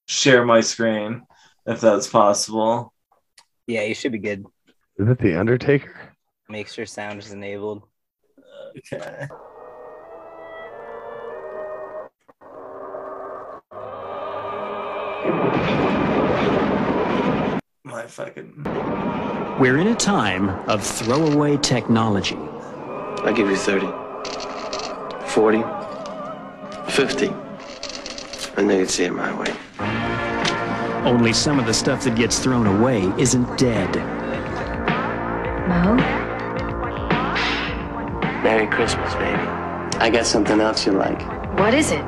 [0.07, 1.27] share my screen
[1.67, 2.95] if that's possible.
[3.67, 4.45] Yeah, you should be good.
[4.97, 5.93] Is it the Undertaker?
[6.49, 7.83] Make sure sound is enabled.
[8.79, 9.27] Okay.
[17.83, 18.63] My fucking.
[19.59, 22.39] We're in a time of throwaway technology.
[23.25, 23.87] I give you 30,
[25.27, 25.65] 40,
[26.93, 27.27] 50.
[28.57, 29.53] And then you'd see it my way.
[31.05, 34.24] Only some of the stuff that gets thrown away isn't dead.
[35.69, 35.97] Mo?
[38.43, 39.41] Merry Christmas, baby.
[39.99, 41.21] I got something else you like.
[41.59, 42.05] What is it?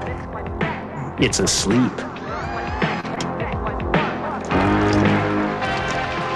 [1.18, 1.96] It's asleep.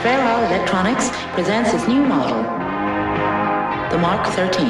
[0.00, 2.42] Fairwell Electronics presents its new model,
[3.90, 4.68] the Mark 13.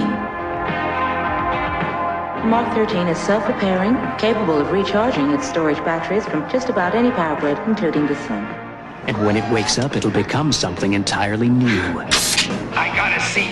[2.41, 7.13] The Mark 13 is self-repairing, capable of recharging its storage batteries from just about any
[7.13, 8.60] power grid, including the sun.
[9.11, 11.99] And when it wakes up, it'll become something entirely new.
[11.99, 13.51] I gotta see.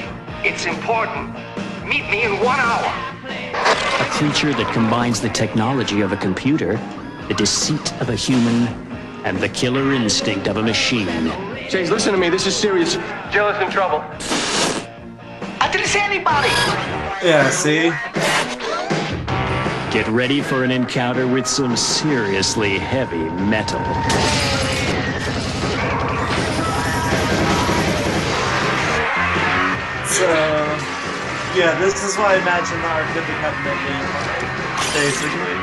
[0.49, 1.35] It's important.
[1.85, 2.87] Meet me in one hour.
[3.25, 6.77] A creature that combines the technology of a computer,
[7.27, 8.69] the deceit of a human,
[9.25, 11.33] and the killer instinct of a machine.
[11.69, 12.31] James, listen to me.
[12.31, 12.97] This is serious.
[13.33, 14.05] Jill is in trouble.
[15.61, 16.51] I didn't see anybody.
[17.21, 17.51] Yeah.
[17.51, 17.91] See.
[19.91, 23.83] Get ready for an encounter with some seriously heavy metal.
[30.19, 30.27] So,
[31.55, 34.51] yeah, this is what I imagine the Ark of the Covenant being like.
[34.99, 35.55] Basically,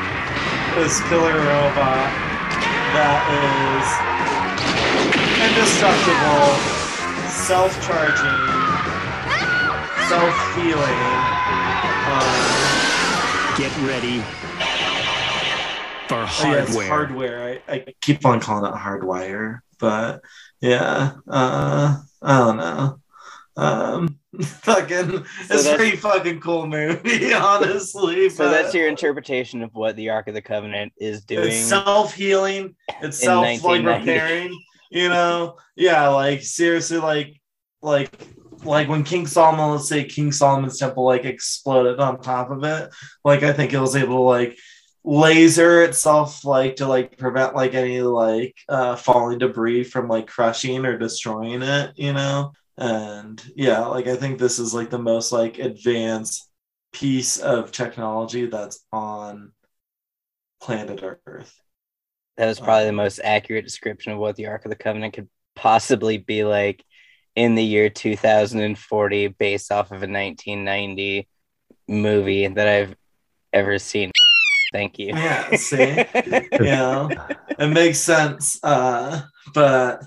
[0.80, 2.08] this killer robot
[2.96, 3.84] that is
[5.44, 6.48] indestructible,
[7.28, 8.40] self-charging,
[10.08, 11.04] self-healing.
[12.08, 12.40] Um,
[13.60, 14.20] Get ready
[16.08, 16.88] for Oh, yeah, hardware.
[16.88, 17.60] hardware.
[17.68, 20.22] I, I keep on calling it hardwire, but
[20.62, 23.00] yeah, uh, I don't know.
[23.58, 28.28] Um, fucking, it's a that's- pretty fucking cool movie, honestly.
[28.28, 31.48] So that's your interpretation of what the Ark of the Covenant is doing.
[31.48, 32.76] It's self healing.
[33.02, 34.58] It's self like repairing.
[34.90, 37.40] You know, yeah, like seriously, like
[37.82, 38.10] like
[38.64, 42.90] like when King Solomon, let's say King Solomon's temple like exploded on top of it.
[43.24, 44.58] Like I think it was able to like
[45.06, 50.84] laser itself like to like prevent like any like uh falling debris from like crushing
[50.84, 55.32] or destroying it you know and yeah like i think this is like the most
[55.32, 56.50] like advanced
[56.92, 59.52] piece of technology that's on
[60.60, 61.54] planet earth
[62.36, 65.28] that was probably the most accurate description of what the Ark of the Covenant could
[65.54, 66.84] possibly be like
[67.34, 71.28] in the year 2040, based off of a 1990
[71.88, 72.94] movie that I've
[73.52, 74.10] ever seen.
[74.72, 75.08] Thank you.
[75.08, 76.04] Yeah, see,
[76.52, 77.10] you know,
[77.58, 78.58] it makes sense.
[78.62, 79.22] Uh,
[79.54, 80.06] but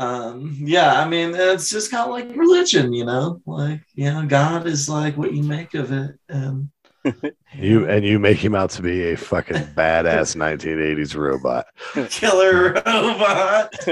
[0.00, 4.24] um, yeah, I mean, it's just kind of like religion, you know, like you know,
[4.26, 6.70] God is like what you make of it, and
[7.54, 11.66] You and you make him out to be a fucking badass 1980s robot.
[12.10, 13.74] killer robot.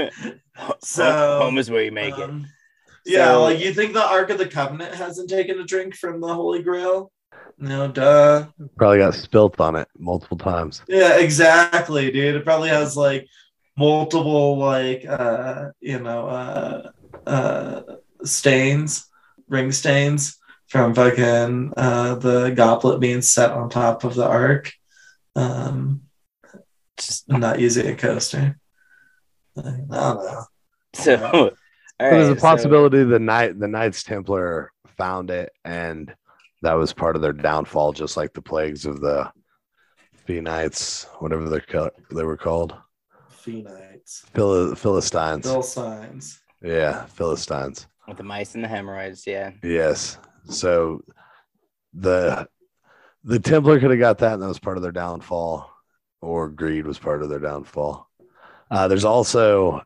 [0.83, 2.23] So home is where you make it.
[2.29, 2.45] um,
[3.05, 6.19] Yeah, So- like you think the Ark of the Covenant hasn't taken a drink from
[6.19, 7.11] the Holy Grail?
[7.57, 8.47] No, duh.
[8.77, 10.81] Probably got spilt on it multiple times.
[10.87, 12.35] Yeah, exactly, dude.
[12.35, 13.27] It probably has like
[13.79, 16.91] multiple like uh you know uh
[17.25, 17.81] uh
[18.23, 19.07] stains,
[19.47, 20.37] ring stains
[20.67, 24.71] from fucking uh the goblet being set on top of the ark.
[25.35, 26.01] Um
[26.97, 28.59] just not using a coaster.
[29.57, 30.43] I don't know.
[30.93, 31.53] So, all right,
[31.99, 36.13] There's a so- possibility the knight the Knights Templar found it and
[36.61, 39.31] that was part of their downfall, just like the plagues of the
[40.27, 42.75] Knights, whatever they're ca- they were called.
[43.39, 44.25] Phoenites.
[44.33, 45.43] Phil- Philistines.
[45.43, 46.41] Bill signs.
[46.61, 47.87] Yeah, Philistines.
[48.07, 49.51] with the mice and the hemorrhoids, yeah.
[49.63, 50.17] Yes.
[50.49, 51.01] So
[51.93, 52.47] the
[53.23, 55.69] the Templar could have got that, and that was part of their downfall,
[56.21, 58.09] or greed was part of their downfall.
[58.71, 59.81] Uh, there's also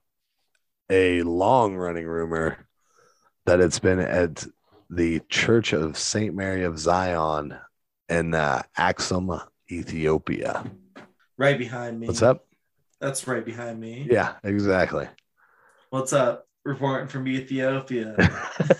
[0.90, 2.68] a long running rumor
[3.46, 4.46] that it's been at
[4.90, 7.58] the Church of Saint Mary of Zion
[8.10, 9.32] in uh, Axum,
[9.72, 10.64] Ethiopia.
[11.38, 12.08] Right behind me.
[12.08, 12.46] What's up?
[13.04, 14.08] That's right behind me.
[14.10, 15.10] Yeah, exactly.
[15.90, 16.48] What's up?
[16.64, 18.16] Reporting from Ethiopia.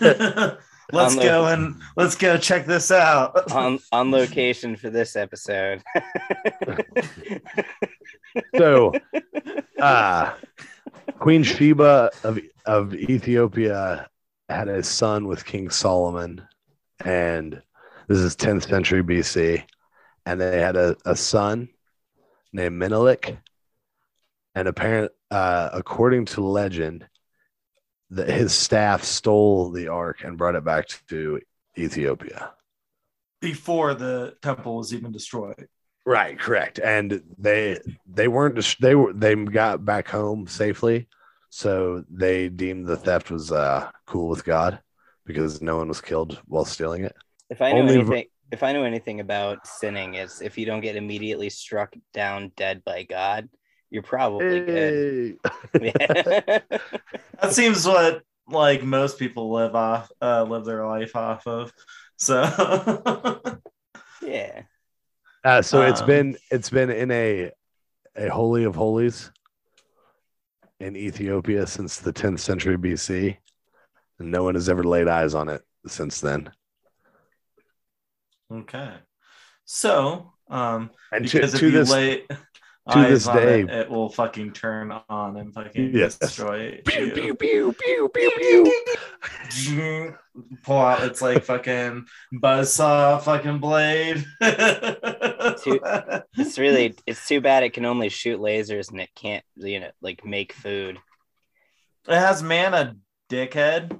[0.00, 3.52] let's On the- go and let's go check this out.
[3.52, 5.82] on on location for this episode.
[8.56, 8.94] So,
[9.78, 10.32] uh,
[11.18, 14.08] Queen Sheba of, of Ethiopia
[14.48, 16.48] had a son with King Solomon,
[17.04, 17.60] and
[18.08, 19.64] this is 10th century BC.
[20.24, 21.68] And they had a, a son
[22.54, 23.36] named Menelik.
[24.54, 27.06] And apparent, uh, according to legend,
[28.10, 31.40] that his staff stole the ark and brought it back to
[31.76, 32.52] Ethiopia.
[33.40, 35.68] Before the temple was even destroyed.
[36.06, 36.78] Right, correct.
[36.78, 41.08] And they they weren't they were they got back home safely,
[41.48, 44.80] so they deemed the theft was uh cool with God
[45.24, 47.16] because no one was killed while stealing it.
[47.48, 50.82] If I know Only- anything, if I know anything about sinning, it's if you don't
[50.82, 53.48] get immediately struck down dead by God,
[53.94, 55.38] you're probably good.
[57.40, 61.72] That seems what like most people live off uh live their life off of.
[62.16, 62.42] So
[64.22, 64.62] yeah.
[65.44, 67.52] Uh, so it's been it's been in a
[68.16, 69.30] a holy of holies
[70.80, 73.36] in Ethiopia since the 10th century BC,
[74.18, 76.50] and no one has ever laid eyes on it since then.
[78.52, 78.94] Okay.
[79.64, 82.26] So, um, And to- because if to you this- lay
[82.90, 86.18] to eyes this day- it, it will fucking turn on and fucking Yes.
[86.18, 87.12] destroy Pew, you.
[87.12, 88.72] pew, pew, pew, pew,
[89.50, 90.14] pew.
[90.64, 94.24] Pull out its like fucking buzzsaw fucking blade.
[95.62, 95.80] Too,
[96.36, 99.90] it's really it's too bad it can only shoot lasers and it can't you know
[100.02, 100.98] like make food.
[102.08, 102.96] It has mana,
[103.30, 103.98] dickhead.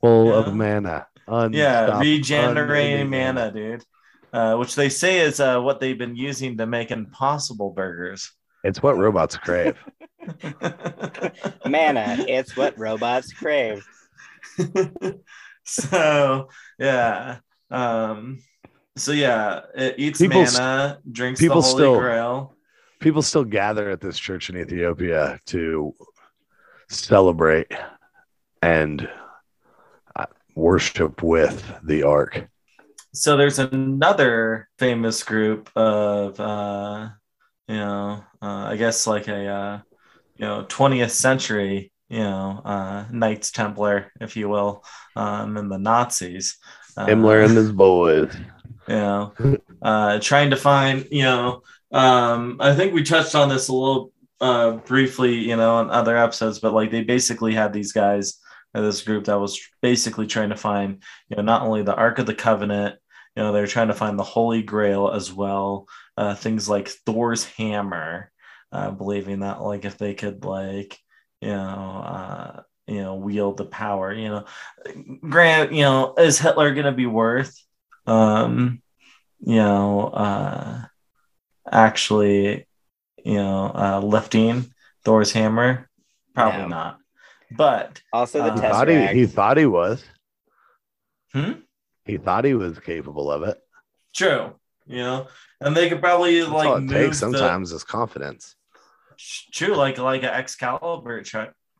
[0.00, 0.32] Full Yeah.
[0.34, 1.06] of mana.
[1.52, 3.84] Yeah, regenerating mana, dude.
[4.32, 8.32] Uh, which they say is uh, what they've been using to make impossible burgers.
[8.64, 9.76] It's what robots crave.
[11.66, 13.84] Mana, it's what robots crave.
[15.64, 17.38] so yeah.
[17.70, 18.38] Um,
[18.96, 22.56] so yeah, it eats People s- mana, drinks people the holy still- grail.
[23.00, 25.92] People still gather at this church in Ethiopia to
[26.88, 27.66] celebrate
[28.62, 29.08] and
[30.14, 32.48] uh, worship with the ark.
[33.14, 37.10] So there's another famous group of uh,
[37.68, 39.80] you know, uh, I guess like a uh,
[40.36, 44.84] you know 20th century you know uh, Knights Templar, if you will,
[45.16, 46.58] um, and the Nazis.
[46.96, 48.34] Uh, Himmler and his boys.
[48.88, 49.32] you know,
[49.80, 54.12] uh, trying to find, you know, um, I think we touched on this a little
[54.40, 58.38] uh, briefly, you know, on other episodes, but like they basically had these guys,
[58.74, 62.18] uh, this group that was basically trying to find, you know, not only the Ark
[62.18, 62.96] of the Covenant,
[63.36, 67.44] you know, they're trying to find the Holy Grail as well, uh, things like Thor's
[67.44, 68.30] hammer,
[68.70, 70.98] uh, believing that like if they could like,
[71.40, 74.44] you know, uh, you know, wield the power, you know,
[75.20, 77.56] grant, you know, is Hitler going to be worth,
[78.06, 78.82] um,
[79.40, 80.82] you know, uh,
[81.70, 82.66] actually,
[83.24, 84.72] you know, uh, lifting
[85.04, 85.88] Thor's hammer?
[86.34, 86.68] Probably No.
[86.68, 86.98] not.
[87.50, 90.04] But Also, the Uh, He thought he, he thought he was.
[91.32, 91.52] Hmm?
[92.04, 93.58] He thought he was capable of it.
[94.14, 94.52] true,
[94.86, 95.28] you know,
[95.60, 98.56] and they could probably That's like all it takes the- sometimes is confidence.
[99.52, 101.22] true, like like an Excalibur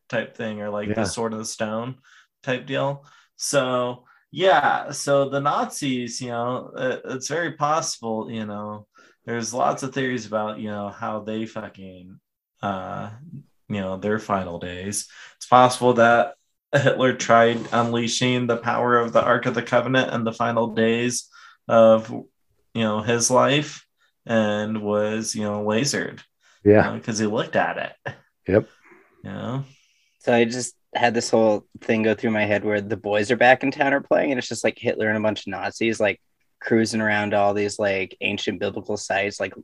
[0.08, 0.94] type thing, or like Yeah.
[0.94, 1.96] the Sword of the Stone
[2.42, 3.04] type deal.
[3.36, 8.86] So yeah, so the Nazis, you know, it, it's very possible, you know,
[9.26, 12.18] there's lots of theories about you know how they fucking,
[12.62, 13.10] uh,
[13.68, 15.08] you know, their final days.
[15.36, 16.34] It's possible that
[16.82, 21.28] Hitler tried unleashing the power of the Ark of the Covenant in the final days
[21.68, 23.86] of you know his life
[24.26, 26.20] and was you know lasered
[26.64, 26.92] Yeah.
[26.92, 28.14] because he looked at it.
[28.48, 28.68] Yep.
[29.24, 29.64] You know,
[30.18, 33.36] So I just had this whole thing go through my head where the boys are
[33.36, 36.00] back in town are playing, and it's just like Hitler and a bunch of Nazis
[36.00, 36.20] like
[36.60, 39.54] cruising around all these like ancient biblical sites, like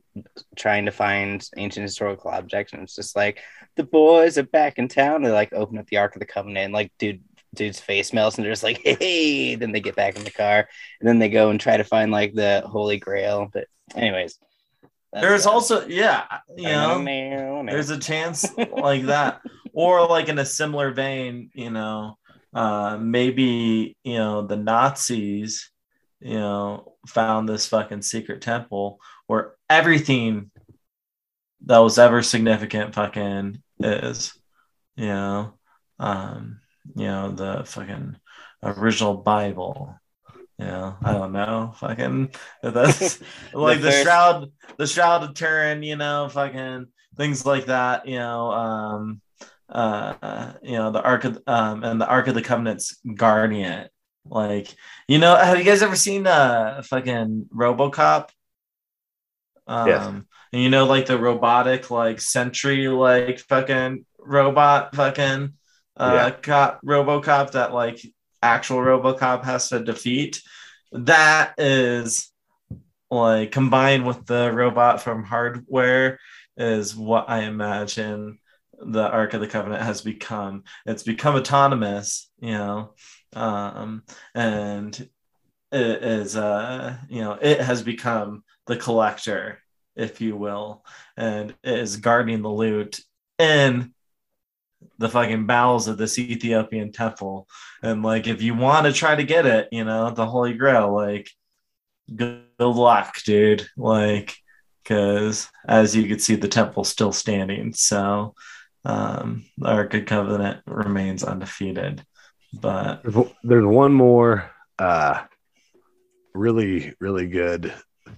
[0.55, 2.71] trying to find ancient historical objects.
[2.71, 3.39] And it's just like
[3.79, 5.23] the boys are back in town.
[5.23, 7.23] They like open up the Ark of the Covenant, and like dude,
[7.55, 9.55] dude's face melts, and they're just like, hey.
[9.55, 10.67] Then they get back in the car,
[10.99, 13.49] and then they go and try to find like the Holy Grail.
[13.51, 14.37] But anyways,
[15.13, 16.25] there's uh, also yeah,
[16.55, 19.41] you know, there's a chance like that
[19.73, 22.17] or like in a similar vein you know
[22.53, 25.71] uh maybe you know the nazis
[26.19, 30.51] you know found this fucking secret temple where everything
[31.65, 34.33] that was ever significant fucking is
[34.95, 35.53] you know
[35.99, 36.59] um
[36.95, 38.17] you know the fucking
[38.63, 39.95] original bible.
[40.57, 42.31] Yeah, i don't know fucking
[42.63, 43.19] that's
[43.53, 48.17] like the first- shroud the shroud of turin you know fucking things like that you
[48.17, 49.21] know um
[49.69, 53.87] uh you know the ark of um and the ark of the covenant's guardian.
[54.25, 54.75] Like
[55.07, 58.29] you know have you guys ever seen uh fucking robocop
[59.69, 60.09] um Yes.
[60.53, 65.53] and you know like the robotic like sentry like fucking robot fucking
[65.97, 66.31] uh Yeah.
[66.43, 68.01] cop robocop that like
[68.43, 70.41] actual robocop has to defeat
[70.93, 72.31] that is
[73.11, 76.19] like combined with the robot from hardware
[76.57, 78.37] is what i imagine
[78.81, 82.93] the ark of the covenant has become it's become autonomous you know
[83.33, 84.03] um
[84.35, 85.09] and
[85.71, 89.59] is uh you know it has become the collector
[89.95, 90.83] if you will
[91.17, 92.99] and is guarding the loot
[93.37, 93.93] in
[94.97, 97.47] the fucking bowels of this ethiopian temple.
[97.83, 100.93] And like if you want to try to get it you know the holy grail
[100.93, 101.29] like
[102.13, 103.67] good, good luck dude.
[103.77, 104.35] Like
[104.83, 107.73] because as you can see the temple's still standing.
[107.73, 108.35] So
[108.85, 112.03] um our good covenant remains undefeated.
[112.53, 113.03] But
[113.43, 114.49] there's one more
[114.79, 115.23] uh,
[116.33, 117.73] really, really good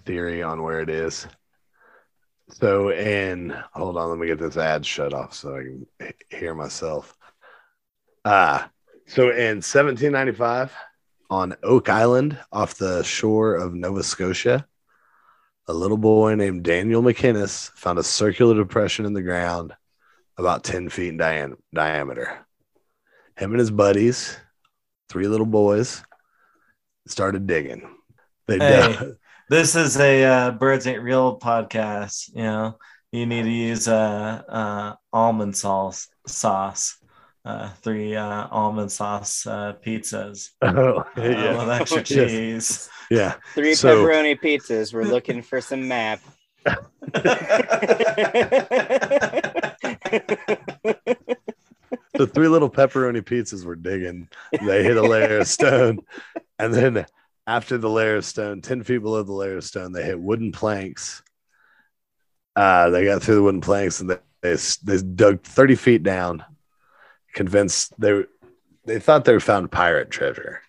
[0.05, 1.27] theory on where it is.
[2.49, 6.53] So, and hold on, let me get this ad shut off so I can hear
[6.53, 7.15] myself.
[8.25, 8.63] Uh,
[9.07, 10.73] so in 1795,
[11.29, 14.67] on Oak Island off the shore of Nova Scotia,
[15.67, 19.73] a little boy named Daniel McInnes found a circular depression in the ground
[20.37, 22.45] about 10 feet in diam- diameter.
[23.37, 24.37] Him and his buddies,
[25.07, 26.03] three little boys,
[27.07, 27.89] started digging.
[28.51, 28.93] They Hey.
[28.99, 29.15] dug-
[29.49, 32.77] this is a uh, birds ain't real podcast you know
[33.11, 36.97] you need to use uh, uh almond sauce sauce
[37.45, 42.05] uh three uh almond sauce uh pizzas Oh, uh, with extra Yes.
[42.07, 43.33] cheese Yeah.
[43.55, 44.93] Three So- pepperoni pizzas.
[44.93, 46.19] We're looking for some map.
[52.13, 54.29] the three little pepperoni pizzas were digging.
[54.65, 55.99] They hit a layer of stone.
[56.59, 57.05] And then
[57.51, 60.53] after the layer of stone, 10 feet below the layer of stone, they hit wooden
[60.53, 61.21] planks.
[62.55, 66.45] Uh, they got through the wooden planks and they, they, they dug 30 feet down,
[67.33, 68.23] convinced they,
[68.85, 70.61] they thought they found pirate treasure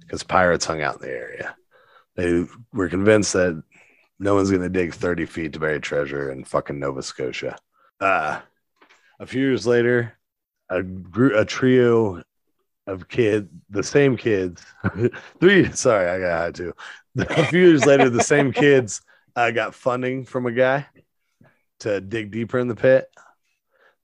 [0.00, 1.56] because pirates hung out in the area.
[2.14, 3.60] They were convinced that
[4.20, 7.58] no one's going to dig 30 feet to bury treasure in fucking Nova Scotia.
[8.00, 8.40] Uh,
[9.18, 10.16] a few years later,
[10.70, 12.22] a group, a trio
[12.88, 14.64] of kids, the same kids,
[15.40, 15.70] three.
[15.72, 16.72] Sorry, I got high too.
[17.18, 19.02] A few years later, the same kids
[19.36, 20.86] uh, got funding from a guy
[21.80, 23.08] to dig deeper in the pit.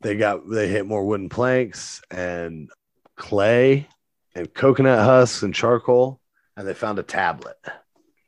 [0.01, 2.69] They got they hit more wooden planks and
[3.17, 3.89] clay
[4.35, 6.21] and coconut husks and charcoal,
[6.57, 7.57] and they found a tablet.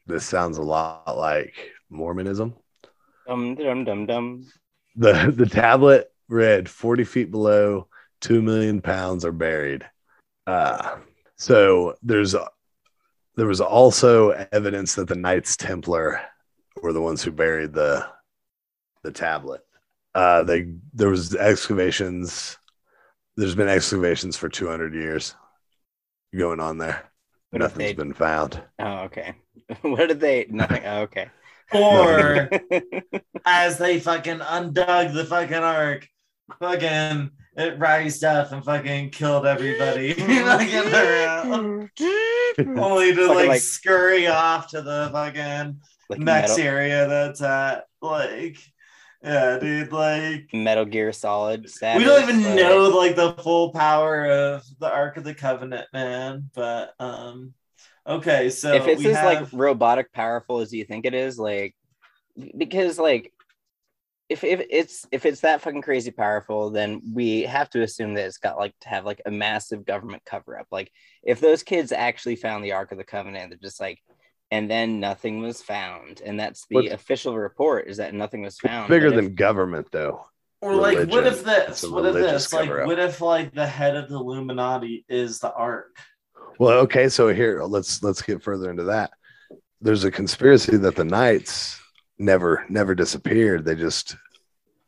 [0.06, 1.54] This sounds a lot like
[1.90, 2.54] Mormonism.
[3.26, 4.46] Dum dum dum dum.
[4.94, 7.88] The the tablet read 40 feet below,
[8.20, 9.84] two million pounds are buried.
[10.46, 10.96] Uh,
[11.36, 12.34] so there's
[13.36, 16.20] there was also evidence that the Knights Templar
[16.82, 18.06] were the ones who buried the
[19.02, 19.62] the tablet.
[20.14, 22.58] Uh, they there was excavations.
[23.36, 25.34] There's been excavations for 200 years
[26.34, 27.04] going on there.
[27.50, 28.62] What if Nothing's they- been found.
[28.78, 29.34] Oh, okay.
[29.82, 30.46] what did they?
[30.48, 30.82] Nothing.
[30.86, 31.28] Oh, okay.
[31.74, 32.48] or
[33.44, 36.08] as they fucking undug the fucking ark,
[36.60, 40.12] fucking it rised up and fucking killed everybody.
[40.14, 41.90] fucking around.
[42.78, 45.80] Only to like, like- scurry off to the fucking
[46.10, 48.58] Like next metal, area that's at like
[49.22, 51.68] yeah, dude, like Metal Gear Solid.
[51.68, 55.34] Status, we don't even like- know like the full power of the Ark of the
[55.34, 56.50] Covenant, man.
[56.54, 57.54] But um
[58.06, 61.74] Okay, so if it's as like robotic powerful as you think it is, like
[62.56, 63.32] because like
[64.28, 68.26] if if it's if it's that fucking crazy powerful, then we have to assume that
[68.26, 70.66] it's got like to have like a massive government cover up.
[70.70, 70.90] Like
[71.22, 74.00] if those kids actually found the Ark of the Covenant, they're just like,
[74.50, 78.58] and then nothing was found, and that's the What's- official report is that nothing was
[78.58, 78.88] found.
[78.88, 80.24] Bigger But if- than government, though.
[80.62, 81.84] Or like, what if this?
[81.84, 82.52] What if this?
[82.52, 82.86] Like, cover-up.
[82.86, 85.94] what if like the head of the Illuminati is the Ark?
[86.58, 89.12] Well, okay, so here let's let's get further into that.
[89.82, 91.78] There's a conspiracy that the knights
[92.18, 93.64] never never disappeared.
[93.64, 94.16] They just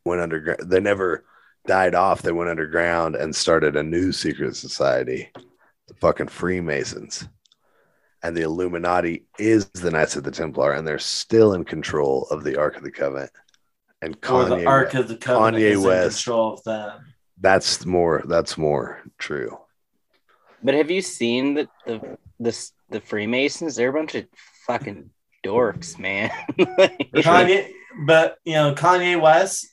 [0.04, 0.60] went underground.
[0.70, 1.24] They never
[1.66, 2.22] died off.
[2.22, 5.30] They went underground and started a new secret society,
[5.86, 7.28] the fucking Freemasons.
[8.22, 12.42] And the Illuminati is the Knights of the Templar, and they're still in control of
[12.42, 13.30] the Ark of the Covenant.
[14.02, 16.24] And Or the Kanye, Ark of the Covenant Kanye is in West.
[16.24, 17.14] control of them.
[17.40, 19.56] that's more that's more true.
[20.62, 23.76] But have you seen the the the, the Freemasons?
[23.76, 24.26] They're a bunch of
[24.66, 25.10] fucking
[25.48, 26.30] dorks, man.
[26.58, 27.70] Like- Kanye,
[28.06, 29.66] but you know, Kanye West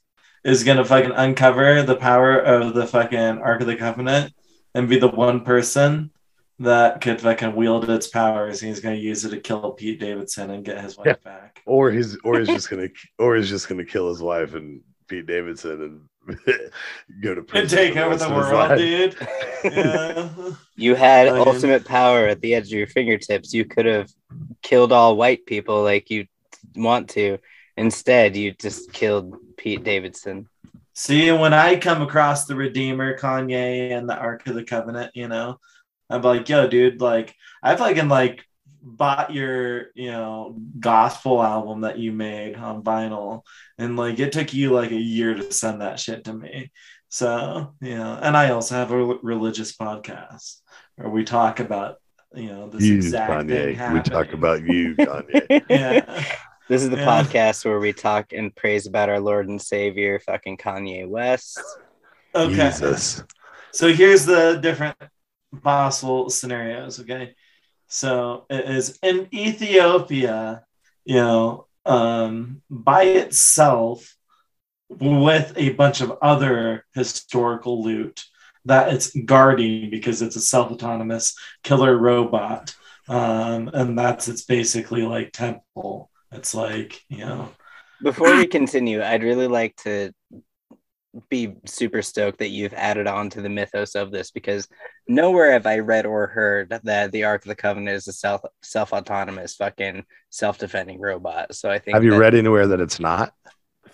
[0.44, 4.34] is gonna fucking uncover the power of the fucking Ark of the Covenant
[4.74, 6.12] and be the one person
[6.60, 8.62] that could fucking wield its powers.
[8.62, 11.16] He's gonna use it to kill Pete Davidson and get his wife Yeah.
[11.24, 11.62] back.
[11.66, 12.88] or he's or he's just gonna
[13.20, 16.02] or he's just gonna kill his wife and Pete Davidson and
[17.22, 19.16] go to prison And take over the world, dude.
[19.64, 20.30] Yeah.
[20.76, 23.54] you had Fucking- ultimate power at the edge of your fingertips.
[23.54, 24.12] You could have
[24.62, 26.28] killed all white people like you
[26.76, 27.40] want to.
[27.78, 30.48] Instead, you just killed Pete Davidson.
[30.94, 35.28] See, when I come across the Redeemer, Kanye, and the Ark of the Covenant, you
[35.28, 35.60] know,
[36.10, 38.46] I'm like, yo, dude, like, I fucking like
[38.88, 43.42] bought your, you know, gospel album that you made on vinyl,
[43.80, 46.72] and like, it took you like a year to send that shit to me.
[47.10, 50.62] So, you know, and I also have a religious podcast
[50.98, 51.98] where we talk about,
[52.34, 53.94] you know, this You, exact thing Kanye.
[53.94, 55.64] We talk about you, Kanye.
[55.70, 56.24] yeah.
[56.68, 57.06] This is the Yeah.
[57.24, 61.60] podcast where we talk and praise about our Lord and Savior, fucking Kanye West.
[62.36, 62.54] Okay.
[62.54, 63.24] Jesus.
[63.72, 64.98] So here's the different
[65.64, 67.00] possible scenarios.
[67.00, 67.36] Okay.
[67.96, 70.66] So it is in Ethiopia,
[71.06, 74.18] you know, um, by itself
[74.90, 78.26] with a bunch of other historical loot
[78.66, 82.76] that it's guarding because it's a self autonomous killer robot.
[83.08, 86.12] Um, and that's its basically like temple.
[86.34, 87.50] It's like, you know,
[88.04, 90.12] Before we continue, I'd really like to
[91.30, 94.68] be super stoked that you've added on to the mythos of this because
[95.08, 98.42] nowhere have I read or heard that the Ark of the Covenant is a self
[98.62, 101.56] self autonomous fucking self defending robot.
[101.56, 103.34] So I think Have you read anywhere that it's not?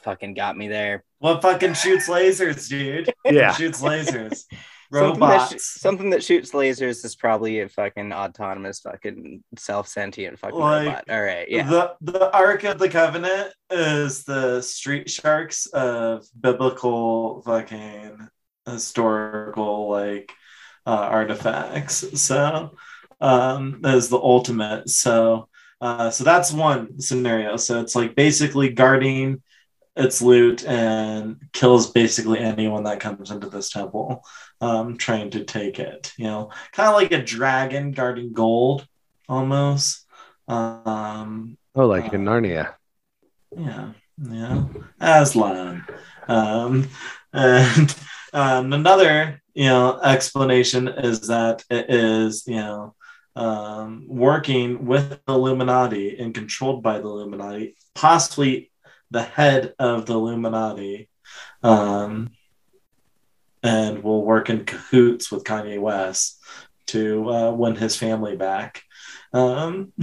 [0.04, 1.04] fucking got me there.
[1.20, 3.14] what fucking shoots lasers, dude?
[3.26, 3.54] Yeah.
[3.54, 4.46] shoots lasers.
[4.94, 5.82] Something that, sh- Robots.
[5.82, 11.04] something that shoots lasers is probably a fucking autonomous, fucking self sentient fucking Like, robot.
[11.10, 11.70] All right, yeah.
[11.70, 18.28] The the Ark of the Covenant is the street sharks of biblical fucking
[18.66, 20.32] historical like
[20.86, 22.22] uh, artifacts.
[22.22, 22.72] So
[23.22, 24.89] um that is the ultimate.
[24.89, 25.48] So
[25.80, 27.56] uh so that's one scenario.
[27.58, 29.42] So it's like basically guarding
[29.96, 34.24] its loot and kills basically anyone that comes into this temple
[34.62, 38.88] um trying to take it you know kind of like a dragon guarding gold
[39.30, 40.05] almost
[40.47, 42.76] um Oh, like in Uh, Narnia.
[43.55, 44.64] yeah, yeah,
[44.99, 45.86] Aslan.
[46.28, 46.88] Um,
[47.34, 47.95] and
[48.34, 52.95] um, another, you know, explanation is that it is, you know,
[53.36, 58.72] um, working with the Illuminati and controlled by the Illuminati, possibly
[59.12, 61.09] the head of the Illuminati,
[61.64, 62.30] um,
[63.64, 66.39] and will work in cahoots with Kanye West
[66.88, 68.84] to uh, win his family back.
[69.34, 69.93] Um,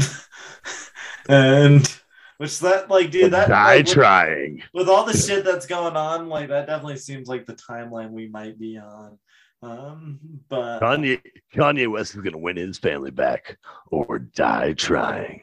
[1.29, 1.87] and
[2.39, 4.63] which that like dude that Die like, with- trying.
[4.73, 8.29] with all the shit that's going on, like that definitely seems like the timeline we
[8.29, 9.19] might be on.
[9.61, 11.21] Um, but Kanye
[11.55, 13.59] Kanye West is gonna win his family back
[13.91, 15.43] or die trying.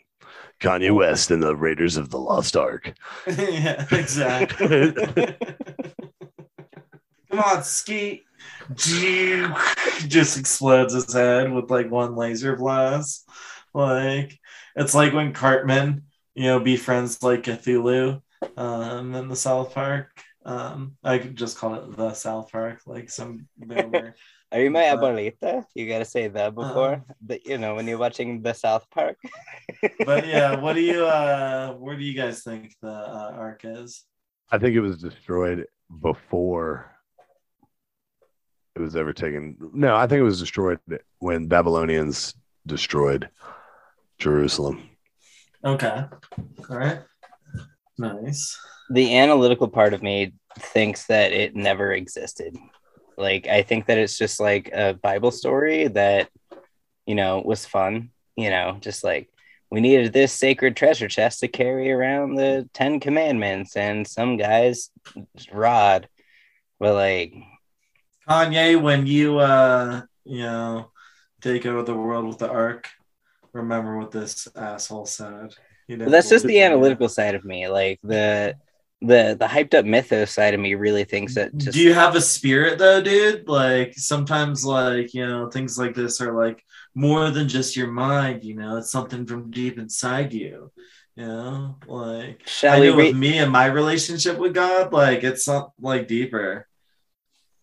[0.62, 2.94] Kanye West and the Raiders of the Lost Ark.
[3.28, 4.96] yeah, exactly.
[7.36, 8.24] Come on, Skete.
[10.08, 13.30] Just explodes his head with like one laser blast.
[13.74, 14.40] Like
[14.78, 18.22] it's like when Cartman, you know, befriends like Cthulhu
[18.56, 20.12] um in the South Park.
[20.46, 24.16] Um, I could just call it the South Park, like some boomer.
[24.54, 25.66] Are you my But- abuelita?
[25.74, 27.04] You gotta say that before.
[27.20, 29.18] But you know, when you're watching the South Park.
[30.06, 34.06] but yeah, what do you uh where do you guys think the uh, arc is?
[34.50, 35.66] I think it was destroyed
[36.02, 36.95] before
[38.76, 39.58] it was ever taken.
[39.74, 40.80] No, I think it was destroyed
[41.20, 42.34] when Babylonians
[42.66, 43.30] destroyed
[44.18, 44.90] Jerusalem.
[45.64, 46.04] Okay.
[46.70, 47.00] All right.
[47.98, 48.60] Nice.
[48.90, 52.56] the analytical part of me thinks that it never existed.
[53.18, 56.30] Like I think that it's just like a Bible story that
[57.06, 58.12] you know was fun.
[58.36, 59.30] You know, just like
[59.72, 64.90] we needed this sacred treasure chest to carry around the Ten Commandments and some guy's
[65.52, 66.08] rod.
[66.80, 67.34] But like,
[68.28, 70.92] Kanye, when you uh you know
[71.42, 72.90] take over the world with the arc,
[73.54, 75.54] remember what this asshole said.
[75.88, 77.68] You know, well, that's just the analytical side of me.
[77.68, 78.56] Like the
[79.02, 82.16] the the hyped up mythos side of me really thinks that just Do you have
[82.16, 83.48] a spirit though, dude?
[83.48, 86.64] Like sometimes like, you know, things like this are like
[86.96, 90.72] more than just your mind, you know, it's something from deep inside you.
[91.16, 95.24] You know, like Shall I know re- with me and my relationship with God, like
[95.24, 96.68] it's something like deeper.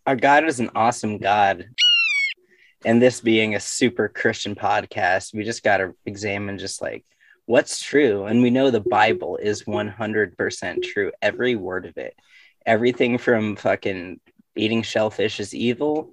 [0.06, 1.68] Our God is an awesome God.
[2.84, 7.04] And this being a super Christian podcast, we just got to examine just like
[7.46, 8.24] what's true.
[8.24, 12.16] And we know the Bible is 100% true, every word of it.
[12.66, 14.20] Everything from fucking
[14.56, 16.10] eating shellfish is evil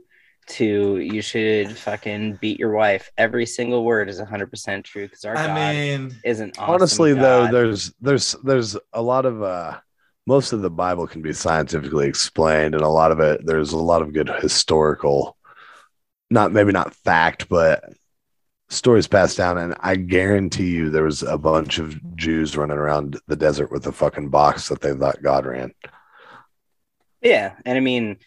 [0.48, 3.12] to you should fucking beat your wife.
[3.18, 7.14] Every single word is 100% true because our I God mean, is an awesome Honestly,
[7.14, 9.78] though, there's there's there's a lot of uh
[10.30, 13.80] most of the Bible can be scientifically explained, and a lot of it there's a
[13.80, 15.36] lot of good historical,
[16.30, 17.84] not maybe not fact, but
[18.70, 19.58] stories passed down.
[19.58, 23.88] And I guarantee you, there was a bunch of Jews running around the desert with
[23.88, 25.74] a fucking box that they thought God ran.
[27.24, 28.20] Yeah, and I mean,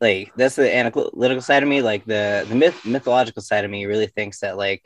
[0.00, 1.82] like that's the analytical side of me.
[1.82, 4.82] Like the the myth mythological side of me really thinks that like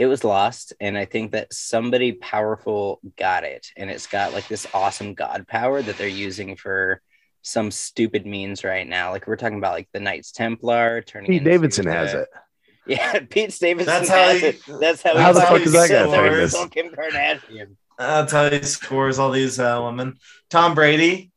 [0.00, 4.48] it was lost, and I think that somebody powerful got it, and it's got like
[4.48, 7.02] this awesome god power that they're using for
[7.42, 9.10] some stupid means right now.
[9.10, 11.30] Like we're talking about like the Knights Templar turning.
[11.30, 12.28] Pete Davidson the- has it.
[12.86, 14.62] Yeah, Pete Davidson That's how has he- it.
[14.80, 15.14] That's how.
[15.18, 16.70] How he the fuck is that guy scores famous?
[16.70, 17.76] Kim Kardashian.
[17.98, 20.16] that's how he scores all these uh, women.
[20.48, 21.30] Tom Brady,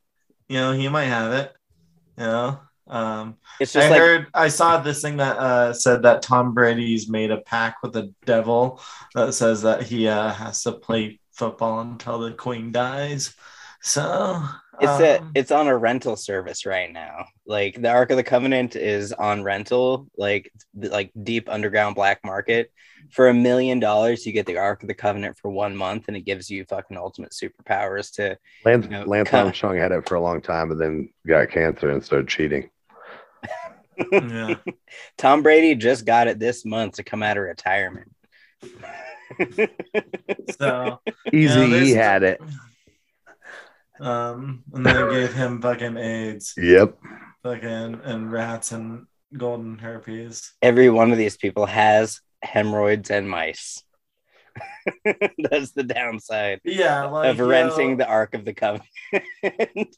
[0.48, 1.52] you know, he might have it.
[2.16, 6.02] You know, um, It's just I like heard I saw this thing that uh, said
[6.02, 8.80] that Tom Brady's made a pact with the devil
[9.14, 13.34] that says that he uh, has to play football until the queen dies.
[13.80, 14.42] So
[14.80, 17.26] It's a um, it's on a rental service right now.
[17.46, 22.70] Like the Ark of the Covenant is on rental, like like deep underground black market.
[23.10, 26.16] For a million dollars, you get the Ark of the Covenant for one month, and
[26.16, 28.38] it gives you fucking ultimate superpowers to.
[28.64, 31.90] Lance, You know, Lance Armstrong had it for a long time, but then got cancer
[31.90, 32.70] and started cheating.
[34.12, 34.54] Yeah.
[35.18, 38.10] Tom Brady just got it this month to come out of retirement.
[40.58, 41.00] So
[41.32, 42.40] Easy Yeah, there's- E had it.
[44.00, 46.96] um, and they gave him fucking AIDS, Yep.
[47.42, 50.52] fucking and rats and golden herpes.
[50.62, 53.82] Every one of these people has hemorrhoids and mice.
[55.50, 58.88] That's the downside Yeah, like of yo, renting the Ark of the Covenant.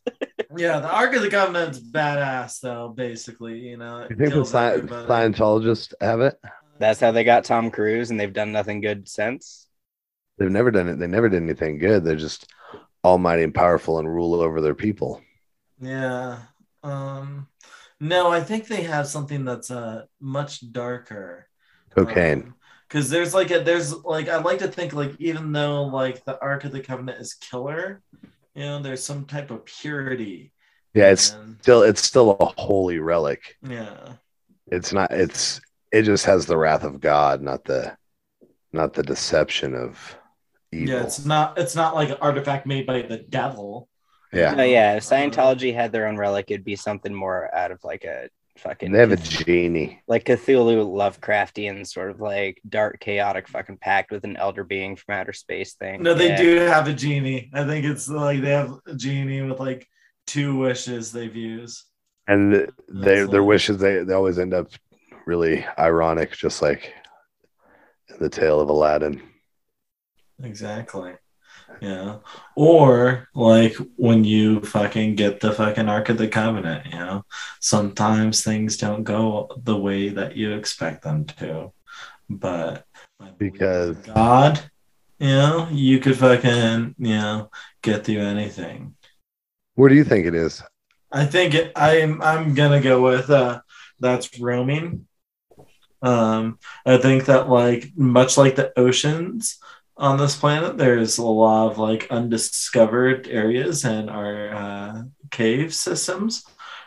[0.56, 2.88] Yeah, the Ark of the Covenant's badass though.
[2.88, 6.38] Basically, you know, it You think the sci- Scientologists have it?
[6.78, 9.66] That's how they got Tom Cruise, and they've done nothing good since.
[10.38, 10.98] They've never done it.
[10.98, 12.04] They never did anything good.
[12.04, 12.46] They're just
[13.04, 15.22] almighty and powerful and rule over their people.
[15.80, 16.38] Yeah.
[16.82, 17.48] Um
[17.98, 21.48] no, I think they have something that's uh much darker.
[21.94, 22.54] Cocaine.
[22.88, 26.40] Because there's like a there's like I like to think like even though like the
[26.40, 28.00] Ark of the Covenant is killer,
[28.54, 30.52] you know, there's some type of purity.
[30.94, 33.56] yeah, it's and- still it's still a holy relic.
[33.62, 34.12] yeah.
[34.68, 35.12] It's not.
[35.12, 35.60] It's
[35.92, 37.96] it just has the wrath of God, not the
[38.72, 40.18] not the deception of
[40.72, 40.94] evil.
[40.94, 43.88] Yeah, it's not it's not like an artifact made by the devil.
[44.32, 44.54] Yeah.
[44.54, 44.96] No, yeah.
[44.96, 48.28] If uh, Scientology had their own relic, it'd be something more out of like a
[48.58, 50.00] fucking They have a genie.
[50.08, 55.14] like Cthulhu Lovecraftian sort of like dark, chaotic fucking pact with an elder being from
[55.14, 56.02] outer space thing.
[56.02, 56.36] No, they Yeah.
[56.36, 57.50] do have a genie.
[57.54, 59.86] I think it's like they have a genie with like
[60.26, 61.84] two wishes they've used.
[62.28, 64.68] And th- they, That's their like- wishes they, they always end up
[65.26, 66.92] really ironic, just like
[68.08, 69.22] in the tale of Aladdin.
[70.42, 71.12] Exactly.
[71.80, 72.18] Yeah.
[72.54, 77.24] Or like when you fucking get the fucking Ark of the Covenant, you know,
[77.60, 81.72] sometimes things don't go the way that you expect them to.
[82.28, 82.84] But
[83.38, 84.60] Because God,
[85.18, 87.50] you know, you could fucking, you know,
[87.82, 88.94] get through anything.
[89.74, 90.62] what do you think it is?
[91.12, 93.60] I think it, I'm I'm gonna go with uh
[94.00, 95.06] that's roaming.
[96.02, 99.58] Um, I think that like much like the oceans
[99.96, 106.44] on this planet, there's a lot of like undiscovered areas and our uh, cave systems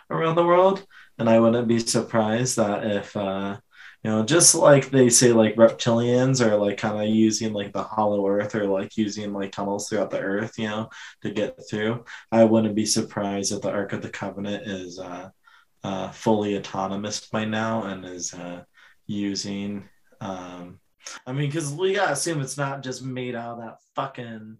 [0.09, 0.85] around the world,
[1.17, 3.57] and I wouldn't be surprised that if uh,
[4.03, 7.83] You know, just like they say, like reptilians are like kind of using like the
[7.83, 10.89] hollow earth or like using like tunnels throughout the earth, you know,
[11.23, 12.05] to get through.
[12.31, 15.29] I wouldn't be surprised if the Ark of the Covenant is uh,
[15.83, 18.63] uh, fully autonomous by now and is uh,
[19.07, 19.89] using.
[20.21, 20.79] Um,
[21.25, 24.57] I mean, because we gotta assume it's not just made out of that fucking.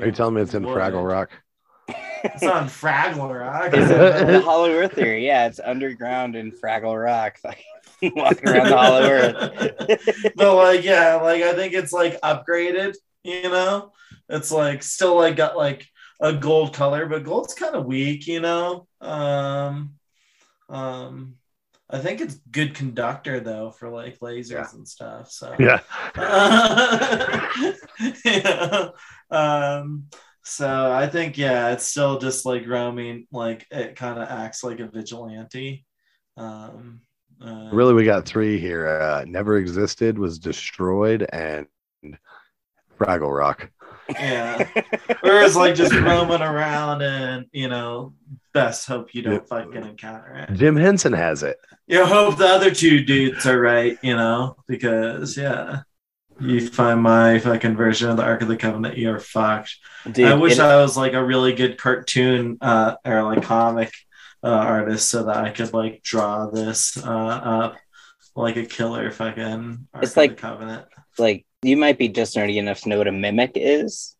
[0.00, 0.76] Are you telling me it's in wood.
[0.76, 1.30] Fraggle Rock?
[2.24, 3.74] It's on Fraggle Rock.
[3.74, 5.26] Is it the Hollow Earth theory?
[5.26, 10.32] Yeah, it's underground in Fraggle Rock, fucking walking around the Hollow Earth.
[10.36, 12.94] but like, yeah, like I think it's like upgraded.
[13.24, 13.92] You know,
[14.28, 15.86] it's like still like got like
[16.20, 18.26] a gold color, but gold's kind of weak.
[18.26, 19.94] You know, um,
[20.68, 21.36] um,
[21.92, 25.30] I think it's good conductor though for like lasers and stuff.
[25.30, 25.80] So Yeah.
[28.24, 28.88] yeah.
[29.30, 30.06] Um,
[30.42, 33.26] so I think yeah, it's still just like roaming.
[33.30, 35.84] Like it kind of acts like a vigilante.
[36.36, 37.02] Um,
[37.44, 38.88] uh, Really, we got three here.
[38.88, 41.66] Uh, Never existed, was destroyed, and
[42.98, 43.70] Fraggle Rock.
[44.08, 44.68] Yeah.
[45.22, 48.14] or it's like just roaming around and you know,
[48.52, 50.54] best hope you don't fucking encounter it.
[50.54, 51.56] Jim Henson has it.
[51.86, 55.80] You hope the other two dudes are right, you know, because yeah.
[56.40, 59.76] You find my fucking version of the Ark of the Covenant, you're fucked.
[60.10, 63.92] Dude, I wish it- I was like a really good cartoon uh, or like comic
[64.42, 67.76] uh, artist so that I could like draw this uh, up
[68.34, 70.86] like a killer fucking Ark It's of the like- Covenant.
[71.18, 74.11] like you might be just nerdy enough to know what a mimic is.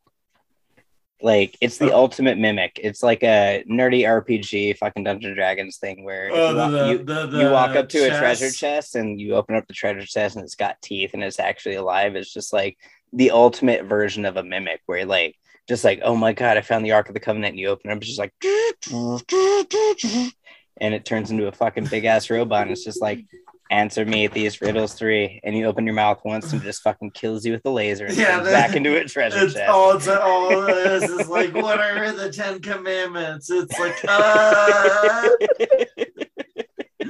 [1.22, 1.86] Like it's Oh.
[1.86, 2.80] the uh, ultimate mimic.
[2.82, 6.88] It's like a nerdy RPG fucking Dungeons and Dragons thing where Oh, you, walk, the-
[6.88, 6.98] you,
[7.30, 8.58] the- you walk up to a treasure chest.
[8.58, 11.76] chest and you open up the treasure chest and it's got teeth and it's actually
[11.76, 12.16] alive.
[12.16, 12.76] It's just like
[13.12, 15.36] the ultimate version of a mimic where like
[15.68, 17.90] just like, oh my god, I found the Ark of the Covenant and you open
[17.90, 18.32] it up, it's just like
[20.80, 23.24] and it turns into a fucking big ass robot and it's just like
[23.72, 27.44] answer me these riddles three and you open your mouth once and just fucking kills
[27.46, 30.08] you with a laser and Yeah, that- back into a treasure It's chest all it's
[30.08, 33.50] all it is is like what are the Ten Commandments?
[33.50, 35.28] It's like uh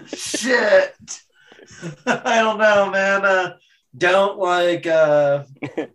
[0.07, 0.95] shit.
[2.07, 3.25] I don't know, man.
[3.25, 3.57] Uh
[3.99, 5.45] don't like uh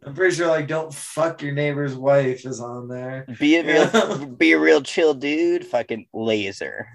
[0.05, 3.25] I'm pretty sure like don't fuck your neighbor's wife is on there.
[3.39, 6.87] be a real be a real chill dude fucking laser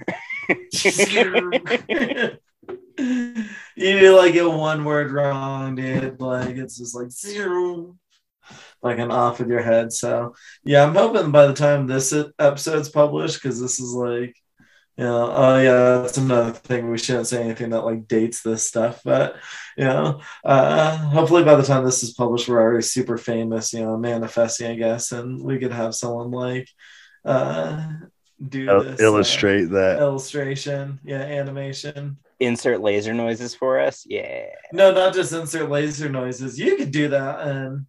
[2.99, 6.21] you do like get one word wrong, dude.
[6.21, 7.97] Like it's just like zero,
[8.83, 9.93] like an off with your head.
[9.93, 10.35] So
[10.65, 14.37] yeah, I'm hoping by the time this episode's published, because this is like,
[14.97, 16.91] you know, oh yeah, that's another thing.
[16.91, 19.37] We shouldn't say anything that like dates this stuff, but
[19.77, 23.73] you know, uh, hopefully by the time this is published, we're already super famous.
[23.73, 26.69] You know, manifesting, I guess, and we could have someone like
[27.25, 27.89] uh
[28.49, 29.99] do Il- this uh, illustrate that.
[30.01, 32.19] illustration, yeah, animation.
[32.41, 36.59] insert laser noises for us yeah No, not just insert laser noises.
[36.59, 37.87] You could do that and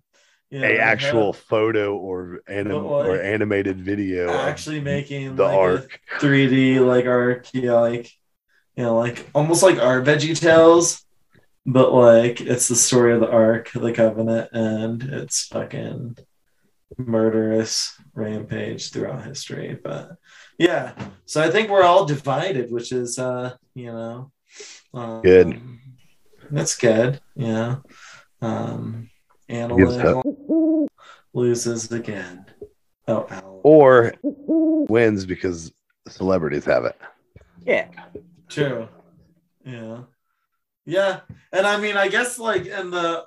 [0.52, 4.30] you know, a have- actual photo or anim- like, or animated video.
[4.32, 6.00] actually making the like arc.
[6.18, 8.12] a 3D like arc, yeah, like
[8.76, 11.04] you know, like almost like our Veggie Tales,
[11.66, 16.18] but like it's the story of the Ark, the Covenant, and it's fucking
[16.98, 19.78] murderous rampage throughout history.
[19.84, 20.12] But
[20.58, 20.94] yeah,
[21.26, 24.32] so I think we're all divided, which is uh, you know,
[24.94, 25.62] um, Good.
[26.52, 27.20] That's good.
[27.36, 27.78] Yeah.
[28.42, 29.10] Um,
[29.48, 30.88] Gives Analytical
[31.34, 32.46] loses again.
[33.08, 33.60] Oh, Al.
[33.64, 35.74] Or wins because
[36.08, 37.00] celebrities have it.
[37.66, 37.88] yeah
[38.50, 38.88] True.
[39.66, 40.02] Yeah.
[40.86, 41.22] Yeah.
[41.52, 43.26] And I mean, I guess like in the,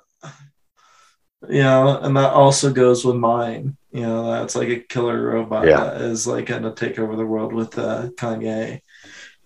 [1.49, 3.75] you know, and that also goes with mine.
[3.97, 5.77] You know, that's like a killer robot Yeah.
[5.85, 8.81] that is like going to take over the world with uh, Kanye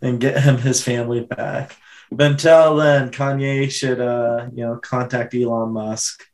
[0.01, 1.77] and get him his family back.
[2.11, 6.25] But until then, Kanye should, uh, you know, contact Elon Musk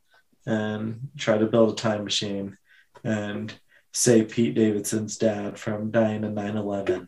[0.48, 2.58] and try to build a time machine
[3.04, 3.54] and
[3.94, 7.08] save Pete Davidson's dad from dying in 9 11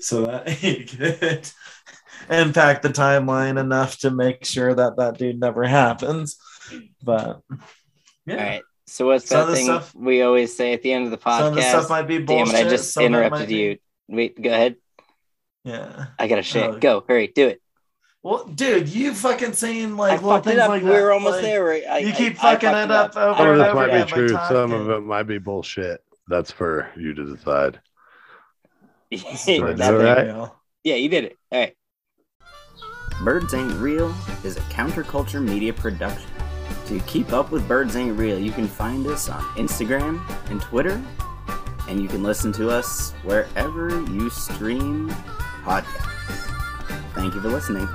[0.00, 1.48] so that he could
[2.28, 6.36] impact the timeline enough to make sure that that dude never happens.
[7.00, 7.42] But
[8.26, 11.04] yeah, all right so what's Some that thing stuff- we always say at the end
[11.04, 12.54] of the podcast some of the stuff might be bullshit.
[12.54, 13.78] damn it i just some interrupted might be- you
[14.08, 14.76] wait go ahead
[15.64, 16.06] Yeah.
[16.18, 16.78] i gotta shit Oh.
[16.78, 17.60] go hurry do it
[18.22, 20.68] Well, dude, you fucking saying I like little fucked it things up.
[20.70, 21.02] like we that.
[21.02, 21.64] were almost like, there.
[21.64, 21.84] Right?
[21.88, 24.10] I, you keep I fucking fucked it up over Some of and over might be
[24.12, 24.28] true.
[24.48, 26.00] Some of it might be bullshit.
[26.26, 27.80] That's for you to decide.
[29.10, 30.50] Yeah, Is that that right?
[30.84, 31.36] Yeah, you did it.
[31.52, 31.74] All right.
[33.22, 34.12] Birds Ain't Real
[34.44, 36.28] is a counterculture media production.
[36.86, 41.02] To keep up with Birds Ain't Real, you can find us on Instagram and Twitter,
[41.88, 45.10] and you can listen to us wherever you stream
[45.64, 46.54] podcasts.
[47.14, 47.88] Thank you for listening.